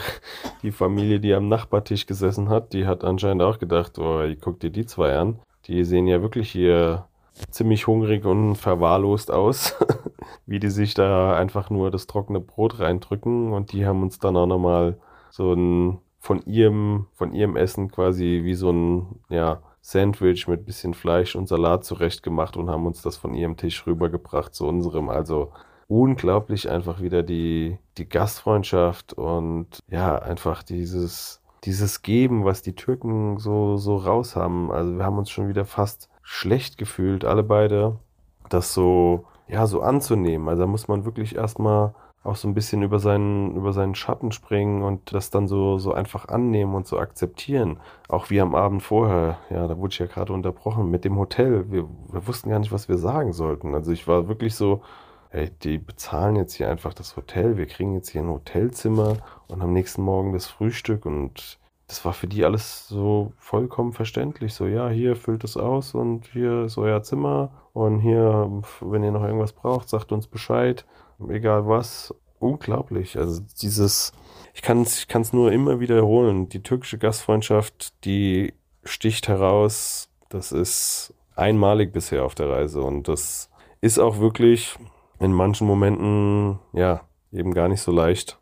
die 0.64 0.72
Familie, 0.72 1.20
die 1.20 1.34
am 1.34 1.50
Nachbartisch 1.50 2.06
gesessen 2.06 2.50
hat, 2.50 2.74
die 2.74 2.88
hat 2.88 3.04
anscheinend 3.04 3.44
auch 3.44 3.60
gedacht, 3.60 4.00
oh, 4.00 4.24
guck 4.40 4.60
dir 4.60 4.70
die 4.70 4.86
zwei 4.86 5.18
an. 5.18 5.40
Die 5.66 5.84
sehen 5.84 6.08
ja 6.08 6.22
wirklich 6.22 6.52
hier 6.52 7.06
ziemlich 7.50 7.88
hungrig 7.88 8.26
und 8.26 8.56
verwahrlost 8.56 9.32
aus, 9.32 9.76
wie 10.46 10.60
die 10.60 10.70
sich 10.70 10.94
da 10.94 11.36
einfach 11.36 11.70
nur 11.70 11.92
das 11.92 12.08
trockene 12.08 12.40
Brot 12.40 12.80
reindrücken 12.80 13.54
und 13.54 13.72
die 13.72 13.86
haben 13.86 14.04
uns 14.04 14.20
dann 14.20 14.38
auch 14.38 14.48
nochmal 14.48 14.98
so 15.30 15.54
ein 15.54 16.00
von 16.20 16.46
ihrem, 16.46 17.08
von 17.14 17.34
ihrem 17.34 17.56
Essen 17.56 17.90
quasi 17.90 18.42
wie 18.44 18.54
so 18.54 18.72
ein, 18.72 19.20
ja, 19.30 19.62
Sandwich 19.82 20.48
mit 20.48 20.66
bisschen 20.66 20.94
Fleisch 20.94 21.36
und 21.36 21.48
Salat 21.48 21.84
zurecht 21.84 22.22
gemacht 22.22 22.56
und 22.56 22.70
haben 22.70 22.86
uns 22.86 23.02
das 23.02 23.18
von 23.18 23.34
ihrem 23.34 23.58
Tisch 23.58 23.88
rübergebracht 23.88 24.54
zu 24.54 24.68
unserem. 24.68 25.10
Also 25.10 25.52
unglaublich 25.92 26.70
einfach 26.70 27.02
wieder 27.02 27.22
die, 27.22 27.78
die 27.98 28.08
Gastfreundschaft 28.08 29.12
und 29.12 29.68
ja, 29.90 30.18
einfach 30.18 30.64
dieses, 30.64 31.42
dieses 31.66 32.02
Geben, 32.02 32.46
was 32.46 32.62
die 32.62 32.76
Türken 32.76 33.38
so, 33.40 33.76
so 33.76 33.98
raus 33.98 34.38
haben. 34.38 34.72
Also 34.72 34.98
wir 34.98 35.04
haben 35.04 35.18
uns 35.18 35.30
schon 35.30 35.50
wieder 35.50 35.66
fast 35.66 36.10
schlecht 36.24 36.78
gefühlt, 36.78 37.26
alle 37.26 37.44
beide, 37.44 38.00
das 38.48 38.74
so, 38.74 39.26
ja, 39.50 39.68
so 39.68 39.82
anzunehmen. 39.82 40.48
Also 40.48 40.62
da 40.62 40.68
muss 40.68 40.88
man 40.88 41.04
wirklich 41.04 41.36
erstmal 41.36 41.94
auch 42.24 42.38
so 42.38 42.48
ein 42.48 42.54
bisschen 42.54 42.84
über 42.84 43.00
seinen, 43.00 43.58
über 43.58 43.74
seinen 43.74 43.96
Schatten 43.96 44.32
springen 44.32 44.84
und 44.84 45.14
das 45.14 45.30
dann 45.30 45.50
so, 45.50 45.78
so 45.78 45.92
einfach 45.92 46.30
annehmen 46.30 46.74
und 46.74 46.88
so 46.88 47.00
akzeptieren. 47.00 47.82
Auch 48.08 48.30
wie 48.30 48.40
am 48.40 48.56
Abend 48.56 48.82
vorher, 48.82 49.40
ja, 49.50 49.68
da 49.68 49.78
wurde 49.78 49.92
ich 49.92 50.00
ja 50.00 50.06
gerade 50.06 50.32
unterbrochen 50.32 50.90
mit 50.90 51.04
dem 51.04 51.18
Hotel. 51.18 51.70
Wir, 51.70 51.90
wir 52.12 52.28
wussten 52.28 52.50
gar 52.50 52.60
nicht, 52.60 52.72
was 52.72 52.88
wir 52.88 52.98
sagen 52.98 53.34
sollten. 53.34 53.76
Also 53.76 53.92
ich 53.92 54.08
war 54.08 54.30
wirklich 54.30 54.56
so, 54.56 54.82
ey, 55.32 55.50
die 55.64 55.78
bezahlen 55.78 56.36
jetzt 56.36 56.54
hier 56.54 56.70
einfach 56.70 56.94
das 56.94 57.16
Hotel, 57.16 57.58
wir 57.58 57.66
kriegen 57.66 57.94
jetzt 57.96 58.10
hier 58.10 58.22
ein 58.22 58.30
Hotelzimmer 58.30 59.18
und 59.48 59.62
am 59.62 59.74
nächsten 59.74 60.02
Morgen 60.02 60.34
das 60.34 60.48
Frühstück 60.48 61.06
und 61.06 61.60
das 61.88 62.06
war 62.06 62.14
für 62.14 62.28
die 62.28 62.46
alles 62.46 62.88
so 62.88 63.34
vollkommen 63.38 63.92
verständlich. 63.92 64.54
So, 64.54 64.66
ja, 64.66 64.88
hier 64.88 65.18
füllt 65.18 65.44
es 65.44 65.58
aus 65.58 65.94
und 65.94 66.28
hier 66.28 66.64
ist 66.64 66.78
euer 66.78 67.04
Zimmer 67.04 67.52
und 67.74 68.00
hier, 68.00 68.50
wenn 68.80 69.04
ihr 69.04 69.12
noch 69.12 69.24
irgendwas 69.24 69.52
braucht, 69.52 69.90
sagt 69.90 70.14
uns 70.14 70.28
Bescheid, 70.28 70.86
egal 71.30 71.68
was. 71.68 72.16
Unglaublich. 72.40 73.20
Also 73.20 73.42
dieses, 73.62 74.14
ich 74.54 74.64
kann 74.64 74.82
es 74.82 75.00
ich 75.00 75.08
kann's 75.08 75.32
nur 75.32 75.52
immer 75.52 75.80
wiederholen. 75.80 76.50
Die 76.50 76.64
türkische 76.64 76.98
Gastfreundschaft, 76.98 78.04
die 78.04 78.54
sticht 78.84 79.28
heraus. 79.28 80.10
Das 80.30 80.52
ist 80.52 81.14
einmalig 81.36 81.94
bisher 81.94 82.24
auf 82.26 82.34
der 82.36 82.50
Reise 82.50 82.82
und 82.82 83.08
das 83.08 83.52
ist 83.82 84.00
auch 84.00 84.20
wirklich 84.20 84.78
in 85.22 85.32
manchen 85.34 85.68
Momenten, 85.68 86.60
ja, 86.74 87.02
eben 87.32 87.54
gar 87.54 87.68
nicht 87.68 87.82
so 87.82 87.92
leicht, 87.92 88.40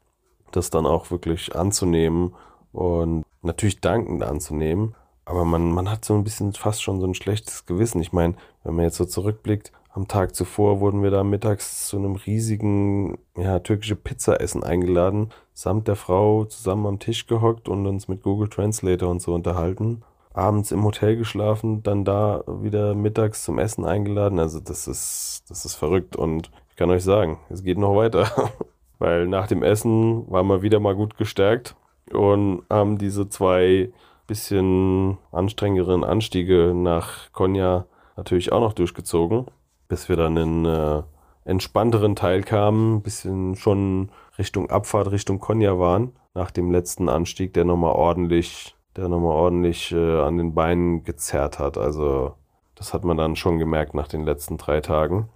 das 0.51 0.69
dann 0.69 0.85
auch 0.85 1.11
wirklich 1.11 1.55
anzunehmen 1.55 2.33
und 2.71 3.25
natürlich 3.41 3.81
dankend 3.81 4.23
anzunehmen. 4.23 4.95
Aber 5.25 5.43
man, 5.43 5.71
man 5.71 5.91
hat 5.91 6.05
so 6.05 6.15
ein 6.15 6.23
bisschen 6.23 6.53
fast 6.53 6.81
schon 6.81 7.01
so 7.01 7.05
ein 7.05 7.13
schlechtes 7.13 7.65
Gewissen. 7.65 8.01
Ich 8.01 8.13
meine, 8.13 8.35
wenn 8.63 8.75
man 8.75 8.85
jetzt 8.85 8.95
so 8.95 9.05
zurückblickt, 9.05 9.73
am 9.91 10.07
Tag 10.07 10.33
zuvor 10.33 10.79
wurden 10.79 11.03
wir 11.03 11.11
da 11.11 11.23
mittags 11.23 11.87
zu 11.87 11.97
einem 11.97 12.15
riesigen, 12.15 13.17
ja, 13.35 13.59
türkische 13.59 13.97
Pizza 13.97 14.39
essen 14.39 14.63
eingeladen, 14.63 15.29
samt 15.53 15.89
der 15.89 15.97
Frau 15.97 16.45
zusammen 16.45 16.85
am 16.85 16.99
Tisch 16.99 17.27
gehockt 17.27 17.67
und 17.67 17.85
uns 17.87 18.07
mit 18.07 18.23
Google 18.23 18.47
Translator 18.47 19.09
und 19.09 19.21
so 19.21 19.33
unterhalten. 19.33 20.03
Abends 20.33 20.71
im 20.71 20.85
Hotel 20.85 21.17
geschlafen, 21.17 21.83
dann 21.83 22.05
da 22.05 22.43
wieder 22.47 22.95
mittags 22.95 23.43
zum 23.43 23.59
Essen 23.59 23.83
eingeladen. 23.83 24.39
Also 24.39 24.61
das 24.61 24.87
ist, 24.87 25.43
das 25.49 25.65
ist 25.65 25.75
verrückt 25.75 26.15
und 26.15 26.49
kann 26.79 26.89
euch 26.89 27.03
sagen, 27.03 27.37
es 27.49 27.63
geht 27.63 27.77
noch 27.77 27.95
weiter. 27.95 28.25
Weil 28.99 29.27
nach 29.27 29.45
dem 29.45 29.61
Essen 29.61 30.29
waren 30.31 30.47
wir 30.47 30.63
wieder 30.63 30.79
mal 30.79 30.95
gut 30.95 31.15
gestärkt 31.17 31.75
und 32.11 32.63
haben 32.69 32.97
diese 32.97 33.29
zwei 33.29 33.91
bisschen 34.25 35.19
anstrengenderen 35.31 36.03
Anstiege 36.03 36.73
nach 36.75 37.31
Konya 37.31 37.85
natürlich 38.17 38.51
auch 38.51 38.59
noch 38.59 38.73
durchgezogen 38.73 39.45
bis 39.89 40.07
wir 40.07 40.15
dann 40.15 40.37
in 40.37 40.65
äh, 40.65 41.01
entspannteren 41.43 42.15
Teil 42.15 42.43
kamen, 42.43 43.01
bisschen 43.01 43.55
schon 43.55 44.11
Richtung 44.37 44.69
Abfahrt, 44.69 45.11
Richtung 45.11 45.39
Konya 45.39 45.77
waren, 45.77 46.13
nach 46.33 46.51
dem 46.51 46.71
letzten 46.71 47.09
Anstieg, 47.09 47.53
der 47.53 47.65
nochmal 47.65 47.93
ordentlich, 47.93 48.77
der 48.95 49.09
nochmal 49.09 49.35
ordentlich 49.35 49.91
äh, 49.91 50.21
an 50.21 50.37
den 50.37 50.53
Beinen 50.53 51.03
gezerrt 51.03 51.59
hat. 51.59 51.77
Also 51.77 52.35
das 52.75 52.93
hat 52.93 53.03
man 53.03 53.17
dann 53.17 53.35
schon 53.35 53.57
gemerkt 53.57 53.95
nach 53.95 54.07
den 54.07 54.23
letzten 54.23 54.57
drei 54.57 54.79
Tagen. 54.79 55.27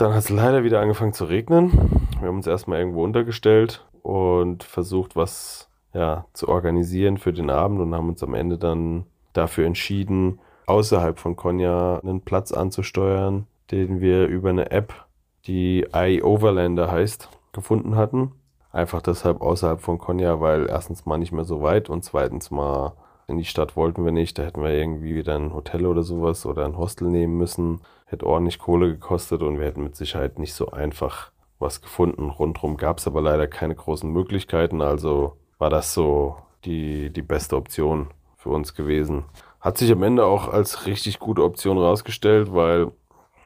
Dann 0.00 0.14
hat 0.14 0.20
es 0.20 0.30
leider 0.30 0.64
wieder 0.64 0.80
angefangen 0.80 1.12
zu 1.12 1.26
regnen. 1.26 1.72
Wir 2.20 2.28
haben 2.28 2.36
uns 2.36 2.46
erstmal 2.46 2.78
irgendwo 2.78 3.04
untergestellt 3.04 3.84
und 4.00 4.64
versucht, 4.64 5.14
was 5.14 5.68
ja, 5.92 6.24
zu 6.32 6.48
organisieren 6.48 7.18
für 7.18 7.34
den 7.34 7.50
Abend 7.50 7.80
und 7.80 7.94
haben 7.94 8.08
uns 8.08 8.22
am 8.22 8.32
Ende 8.32 8.56
dann 8.56 9.04
dafür 9.34 9.66
entschieden, 9.66 10.40
außerhalb 10.64 11.18
von 11.18 11.36
Konya 11.36 11.98
einen 11.98 12.22
Platz 12.22 12.50
anzusteuern, 12.50 13.46
den 13.72 14.00
wir 14.00 14.26
über 14.26 14.48
eine 14.48 14.70
App, 14.70 14.94
die 15.46 15.86
iOverlander 15.92 16.90
heißt, 16.90 17.28
gefunden 17.52 17.94
hatten. 17.94 18.32
Einfach 18.72 19.02
deshalb 19.02 19.42
außerhalb 19.42 19.82
von 19.82 19.98
Konya, 19.98 20.40
weil 20.40 20.66
erstens 20.66 21.04
mal 21.04 21.18
nicht 21.18 21.32
mehr 21.32 21.44
so 21.44 21.60
weit 21.60 21.90
und 21.90 22.04
zweitens 22.04 22.50
mal 22.50 22.94
in 23.30 23.38
die 23.38 23.44
Stadt 23.44 23.76
wollten 23.76 24.04
wir 24.04 24.12
nicht. 24.12 24.38
Da 24.38 24.42
hätten 24.42 24.62
wir 24.62 24.70
irgendwie 24.70 25.14
wieder 25.14 25.36
ein 25.36 25.54
Hotel 25.54 25.86
oder 25.86 26.02
sowas 26.02 26.44
oder 26.44 26.64
ein 26.64 26.76
Hostel 26.76 27.08
nehmen 27.08 27.38
müssen. 27.38 27.80
Hätte 28.06 28.26
ordentlich 28.26 28.58
Kohle 28.58 28.88
gekostet 28.88 29.42
und 29.42 29.58
wir 29.58 29.66
hätten 29.66 29.84
mit 29.84 29.96
Sicherheit 29.96 30.38
nicht 30.38 30.52
so 30.52 30.70
einfach 30.70 31.30
was 31.60 31.80
gefunden. 31.80 32.30
Rundrum 32.30 32.76
gab 32.76 32.98
es 32.98 33.06
aber 33.06 33.20
leider 33.22 33.46
keine 33.46 33.74
großen 33.74 34.10
Möglichkeiten, 34.10 34.80
also 34.80 35.36
war 35.58 35.70
das 35.70 35.94
so 35.94 36.36
die, 36.64 37.10
die 37.10 37.22
beste 37.22 37.56
Option 37.56 38.08
für 38.36 38.48
uns 38.48 38.74
gewesen. 38.74 39.24
Hat 39.60 39.78
sich 39.78 39.92
am 39.92 40.02
Ende 40.02 40.24
auch 40.24 40.48
als 40.48 40.86
richtig 40.86 41.18
gute 41.18 41.44
Option 41.44 41.78
rausgestellt, 41.78 42.54
weil 42.54 42.90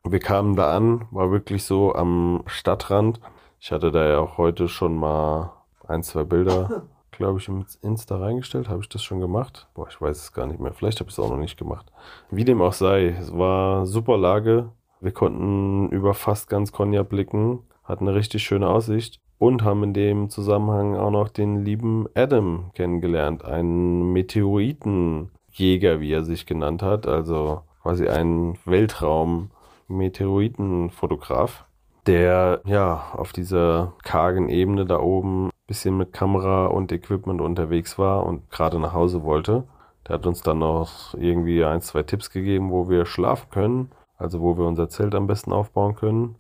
wir 0.04 0.20
kamen 0.20 0.54
da 0.54 0.76
an, 0.76 1.06
war 1.10 1.30
wirklich 1.30 1.64
so 1.64 1.94
am 1.94 2.42
Stadtrand. 2.46 3.20
Ich 3.58 3.72
hatte 3.72 3.90
da 3.90 4.06
ja 4.06 4.18
auch 4.18 4.38
heute 4.38 4.68
schon 4.68 4.96
mal 4.96 5.52
ein, 5.88 6.02
zwei 6.02 6.24
Bilder, 6.24 6.84
glaube 7.16 7.38
ich, 7.38 7.48
im 7.48 7.64
Insta 7.82 8.16
reingestellt. 8.16 8.68
Habe 8.68 8.80
ich 8.82 8.88
das 8.88 9.02
schon 9.02 9.20
gemacht? 9.20 9.68
Boah, 9.74 9.88
ich 9.88 10.00
weiß 10.00 10.16
es 10.16 10.32
gar 10.32 10.46
nicht 10.46 10.60
mehr. 10.60 10.72
Vielleicht 10.72 11.00
habe 11.00 11.10
ich 11.10 11.16
es 11.16 11.22
auch 11.22 11.30
noch 11.30 11.38
nicht 11.38 11.58
gemacht. 11.58 11.92
Wie 12.30 12.44
dem 12.44 12.60
auch 12.62 12.72
sei, 12.72 13.08
es 13.18 13.36
war 13.36 13.86
super 13.86 14.16
Lage. 14.16 14.70
Wir 15.00 15.12
konnten 15.12 15.90
über 15.90 16.14
fast 16.14 16.48
ganz 16.48 16.72
Konya 16.72 17.02
blicken, 17.02 17.60
hatten 17.84 18.08
eine 18.08 18.16
richtig 18.16 18.42
schöne 18.42 18.68
Aussicht 18.68 19.20
und 19.38 19.62
haben 19.62 19.82
in 19.82 19.92
dem 19.92 20.30
Zusammenhang 20.30 20.96
auch 20.96 21.10
noch 21.10 21.28
den 21.28 21.64
lieben 21.64 22.06
Adam 22.14 22.70
kennengelernt, 22.74 23.44
einen 23.44 24.12
Meteoritenjäger, 24.12 26.00
wie 26.00 26.12
er 26.12 26.24
sich 26.24 26.46
genannt 26.46 26.82
hat, 26.82 27.06
also 27.06 27.62
quasi 27.82 28.08
ein 28.08 28.56
Weltraum 28.64 29.50
Meteoritenfotograf, 29.88 31.66
der 32.06 32.62
ja 32.64 33.04
auf 33.12 33.32
dieser 33.32 33.92
kargen 34.02 34.48
Ebene 34.48 34.86
da 34.86 34.98
oben 34.98 35.50
bisschen 35.66 35.96
mit 35.96 36.12
Kamera 36.12 36.66
und 36.66 36.92
Equipment 36.92 37.40
unterwegs 37.40 37.98
war 37.98 38.26
und 38.26 38.50
gerade 38.50 38.78
nach 38.78 38.92
Hause 38.92 39.22
wollte. 39.22 39.64
Der 40.06 40.14
hat 40.14 40.26
uns 40.26 40.42
dann 40.42 40.58
noch 40.58 41.14
irgendwie 41.14 41.64
ein, 41.64 41.80
zwei 41.80 42.02
Tipps 42.02 42.30
gegeben, 42.30 42.70
wo 42.70 42.88
wir 42.88 43.06
schlafen 43.06 43.48
können, 43.50 43.90
also 44.18 44.40
wo 44.40 44.58
wir 44.58 44.66
unser 44.66 44.88
Zelt 44.88 45.14
am 45.14 45.26
besten 45.26 45.52
aufbauen 45.52 45.94
können, 45.94 46.36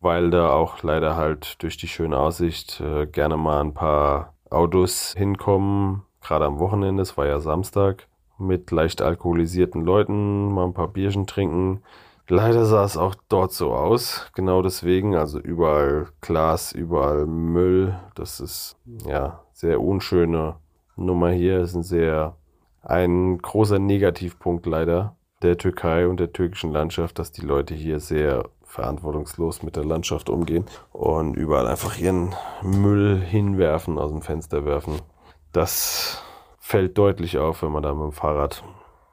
weil 0.00 0.30
da 0.30 0.50
auch 0.50 0.82
leider 0.82 1.16
halt 1.16 1.60
durch 1.62 1.76
die 1.76 1.88
schöne 1.88 2.18
Aussicht 2.18 2.80
äh, 2.80 3.06
gerne 3.06 3.36
mal 3.36 3.60
ein 3.60 3.74
paar 3.74 4.34
Autos 4.50 5.14
hinkommen, 5.16 6.02
gerade 6.20 6.44
am 6.44 6.58
Wochenende, 6.58 7.02
es 7.02 7.16
war 7.16 7.26
ja 7.26 7.40
Samstag, 7.40 8.06
mit 8.38 8.70
leicht 8.70 9.02
alkoholisierten 9.02 9.84
Leuten, 9.84 10.52
mal 10.52 10.64
ein 10.64 10.74
paar 10.74 10.88
Bierchen 10.88 11.26
trinken. 11.26 11.82
Leider 12.30 12.66
sah 12.66 12.84
es 12.84 12.98
auch 12.98 13.14
dort 13.30 13.52
so 13.52 13.72
aus. 13.72 14.30
Genau 14.34 14.60
deswegen, 14.60 15.16
also 15.16 15.38
überall 15.38 16.08
Glas, 16.20 16.72
überall 16.72 17.26
Müll. 17.26 17.98
Das 18.14 18.38
ist 18.38 18.76
ja 19.06 19.40
sehr 19.54 19.80
unschöne 19.80 20.56
Nummer 20.96 21.30
hier. 21.30 21.60
Das 21.60 21.70
ist 21.70 21.76
ein 21.76 21.82
sehr 21.82 22.36
ein 22.82 23.38
großer 23.38 23.78
Negativpunkt 23.78 24.66
leider 24.66 25.16
der 25.42 25.56
Türkei 25.56 26.06
und 26.06 26.20
der 26.20 26.32
türkischen 26.32 26.70
Landschaft, 26.70 27.18
dass 27.18 27.32
die 27.32 27.46
Leute 27.46 27.74
hier 27.74 27.98
sehr 28.00 28.44
verantwortungslos 28.62 29.62
mit 29.62 29.76
der 29.76 29.84
Landschaft 29.84 30.28
umgehen 30.28 30.66
und 30.92 31.34
überall 31.34 31.66
einfach 31.66 31.98
ihren 31.98 32.34
Müll 32.62 33.20
hinwerfen, 33.20 33.98
aus 33.98 34.10
dem 34.10 34.20
Fenster 34.20 34.66
werfen. 34.66 35.00
Das 35.52 36.22
fällt 36.58 36.98
deutlich 36.98 37.38
auf, 37.38 37.62
wenn 37.62 37.72
man 37.72 37.82
da 37.82 37.94
mit 37.94 38.02
dem 38.04 38.12
Fahrrad 38.12 38.62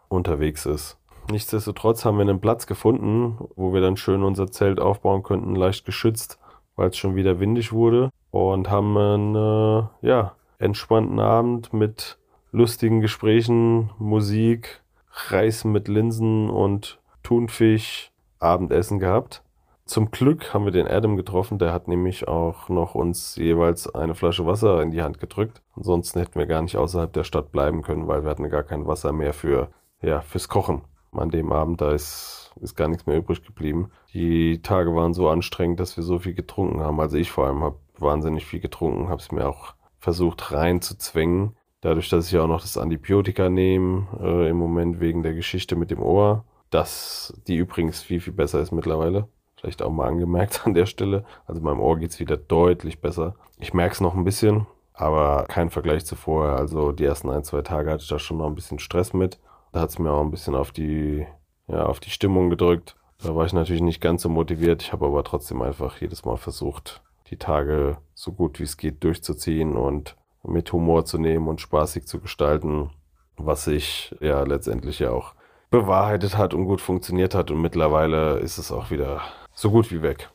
unterwegs 0.10 0.66
ist. 0.66 0.98
Nichtsdestotrotz 1.32 2.06
haben 2.06 2.18
wir 2.18 2.22
einen 2.22 2.40
Platz 2.40 2.68
gefunden, 2.68 3.38
wo 3.56 3.74
wir 3.74 3.82
dann 3.82 3.98
schön 3.98 4.24
unser 4.24 4.52
Zelt 4.52 4.80
aufbauen 4.80 5.24
könnten, 5.24 5.56
leicht 5.56 5.84
geschützt, 5.86 6.40
weil 6.76 6.90
es 6.90 6.98
schon 6.98 7.16
wieder 7.16 7.40
windig 7.40 7.74
wurde. 7.74 8.12
Und 8.30 8.70
haben 8.70 8.98
einen 8.98 9.36
äh, 9.36 10.08
ja, 10.08 10.36
entspannten 10.60 11.20
Abend 11.20 11.74
mit 11.74 12.20
lustigen 12.52 13.02
Gesprächen, 13.02 13.90
Musik, 13.98 14.84
Reis 15.30 15.64
mit 15.64 15.88
Linsen 15.88 16.50
und 16.50 17.00
Thunfisch, 17.24 18.12
Abendessen 18.40 19.00
gehabt. 19.00 19.42
Zum 19.86 20.12
Glück 20.12 20.54
haben 20.54 20.66
wir 20.66 20.72
den 20.72 20.88
Adam 20.88 21.16
getroffen, 21.16 21.60
der 21.60 21.72
hat 21.72 21.88
nämlich 21.88 22.28
auch 22.28 22.70
noch 22.70 22.96
uns 22.96 23.36
jeweils 23.36 23.94
eine 23.94 24.16
Flasche 24.16 24.46
Wasser 24.46 24.82
in 24.82 24.92
die 24.92 25.02
Hand 25.02 25.20
gedrückt. 25.20 25.62
Ansonsten 25.76 26.20
hätten 26.20 26.38
wir 26.38 26.48
gar 26.48 26.62
nicht 26.62 26.78
außerhalb 26.78 27.14
der 27.14 27.24
Stadt 27.24 27.52
bleiben 27.52 27.82
können, 27.82 28.08
weil 28.08 28.24
wir 28.24 28.32
hatten 28.32 28.50
gar 28.50 28.64
kein 28.64 28.88
Wasser 28.88 29.12
mehr 29.12 29.34
für, 29.34 29.70
ja, 30.02 30.22
fürs 30.22 30.50
Kochen 30.50 30.82
an 31.20 31.30
dem 31.30 31.52
Abend, 31.52 31.82
da 31.82 31.92
ist, 31.92 32.52
ist 32.62 32.76
gar 32.76 32.88
nichts 32.88 33.06
mehr 33.06 33.18
übrig 33.18 33.44
geblieben. 33.44 33.92
Die 34.14 34.62
Tage 34.62 34.96
waren 34.96 35.14
so 35.14 35.30
anstrengend, 35.30 35.80
dass 35.80 35.98
wir 35.98 36.04
so 36.04 36.20
viel 36.20 36.34
getrunken 36.34 36.82
haben. 36.82 37.00
Also 37.00 37.18
ich 37.18 37.32
vor 37.32 37.48
allem 37.48 37.64
habe 37.64 37.78
wahnsinnig 37.98 38.46
viel 38.46 38.60
getrunken, 38.60 39.10
habe 39.10 39.22
es 39.22 39.32
mir 39.32 39.48
auch 39.48 39.74
versucht 40.00 40.52
reinzuzwängen. 40.52 41.56
Dadurch, 41.82 42.10
dass 42.10 42.32
ich 42.32 42.38
auch 42.38 42.48
noch 42.48 42.62
das 42.62 42.78
Antibiotika 42.78 43.50
nehme, 43.50 44.08
äh, 44.20 44.50
im 44.50 44.58
Moment 44.58 45.00
wegen 45.00 45.24
der 45.24 45.34
Geschichte 45.34 45.76
mit 45.76 45.92
dem 45.92 46.02
Ohr, 46.02 46.46
das, 46.70 47.34
die 47.48 47.58
übrigens 47.58 48.02
viel, 48.02 48.20
viel 48.20 48.34
besser 48.34 48.60
ist 48.60 48.72
mittlerweile. 48.72 49.28
Vielleicht 49.58 49.82
auch 49.82 49.92
mal 49.92 50.08
angemerkt 50.08 50.62
an 50.66 50.74
der 50.74 50.86
Stelle. 50.86 51.26
Also 51.46 51.62
meinem 51.62 51.80
Ohr 51.80 51.98
geht 51.98 52.12
es 52.12 52.20
wieder 52.20 52.38
deutlich 52.38 53.02
besser. 53.02 53.36
Ich 53.60 53.74
merke 53.74 53.94
es 53.94 54.02
noch 54.02 54.16
ein 54.16 54.24
bisschen, 54.24 54.68
aber 54.94 55.46
kein 55.48 55.70
Vergleich 55.70 56.06
zu 56.06 56.16
vorher. 56.16 56.56
Also 56.56 56.92
die 56.92 57.06
ersten 57.06 57.30
ein, 57.30 57.44
zwei 57.44 57.62
Tage 57.62 57.92
hatte 57.92 58.04
ich 58.04 58.10
da 58.10 58.20
schon 58.20 58.38
noch 58.38 58.48
ein 58.48 58.56
bisschen 58.56 58.80
Stress 58.80 59.14
mit. 59.14 59.40
Hat 59.76 59.90
es 59.90 60.00
mir 60.00 60.12
auch 60.12 60.22
ein 60.22 60.32
bisschen 60.32 60.56
auf 60.56 60.72
die, 60.72 61.28
ja, 61.68 61.86
auf 61.86 62.00
die 62.00 62.10
Stimmung 62.10 62.50
gedrückt. 62.50 62.96
Da 63.22 63.36
war 63.36 63.46
ich 63.46 63.54
natürlich 63.54 63.82
nicht 63.82 64.02
ganz 64.02 64.22
so 64.22 64.30
motiviert. 64.30 64.82
Ich 64.82 64.94
habe 64.94 65.06
aber 65.06 65.24
trotzdem 65.24 65.62
einfach 65.62 66.00
jedes 66.00 66.26
Mal 66.26 66.38
versucht, 66.38 67.02
die 67.30 67.38
Tage 67.38 67.98
so 68.14 68.32
gut 68.32 68.60
wie 68.60 68.64
es 68.64 68.78
geht 68.78 69.04
durchzuziehen 69.04 69.76
und 69.76 70.16
mit 70.44 70.72
Humor 70.72 71.06
zu 71.06 71.18
nehmen 71.18 71.48
und 71.48 71.60
spaßig 71.60 72.08
zu 72.08 72.20
gestalten, 72.20 72.92
was 73.36 73.66
sich 73.66 74.16
ja 74.22 74.44
letztendlich 74.44 75.00
ja 75.00 75.12
auch 75.12 75.34
bewahrheitet 75.72 76.38
hat 76.38 76.54
und 76.54 76.66
gut 76.66 76.82
funktioniert 76.82 77.36
hat. 77.36 77.52
Und 77.52 77.62
mittlerweile 77.62 78.38
ist 78.38 78.58
es 78.58 78.72
auch 78.72 78.92
wieder 78.92 79.22
so 79.54 79.72
gut 79.72 79.92
wie 79.92 80.02
weg. 80.02 80.30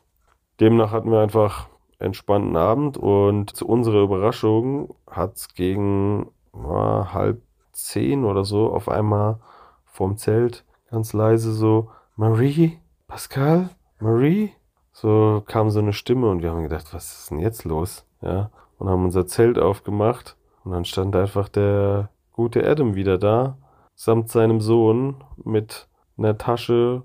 Demnach 0.58 0.90
hatten 0.90 1.10
wir 1.10 1.20
einfach 1.20 1.68
entspannten 1.98 2.56
Abend 2.56 2.96
und 2.98 3.54
zu 3.54 3.66
unserer 3.66 4.02
Überraschung 4.02 4.94
hat 5.08 5.36
es 5.36 5.54
gegen 5.54 6.30
na, 6.52 7.12
halb 7.12 7.42
zehn 7.72 8.24
oder 8.24 8.44
so 8.44 8.72
auf 8.72 8.88
einmal 8.88 9.40
vorm 9.84 10.16
Zelt 10.16 10.64
ganz 10.90 11.12
leise 11.12 11.52
so, 11.52 11.90
Marie, 12.16 12.78
Pascal, 13.06 13.70
Marie. 14.00 14.52
So 14.92 15.42
kam 15.46 15.70
so 15.70 15.78
eine 15.78 15.92
Stimme 15.92 16.28
und 16.28 16.42
wir 16.42 16.50
haben 16.50 16.62
gedacht, 16.62 16.92
was 16.92 17.20
ist 17.20 17.30
denn 17.30 17.38
jetzt 17.38 17.64
los? 17.64 18.04
Ja. 18.22 18.50
und 18.78 18.88
haben 18.88 19.04
unser 19.04 19.26
Zelt 19.26 19.58
aufgemacht. 19.58 20.36
Und 20.64 20.72
dann 20.72 20.84
stand 20.84 21.16
einfach 21.16 21.48
der 21.48 22.10
gute 22.32 22.68
Adam 22.68 22.94
wieder 22.94 23.16
da, 23.16 23.56
samt 23.94 24.30
seinem 24.30 24.60
Sohn 24.60 25.16
mit 25.42 25.88
einer 26.18 26.36
Tasche 26.36 27.02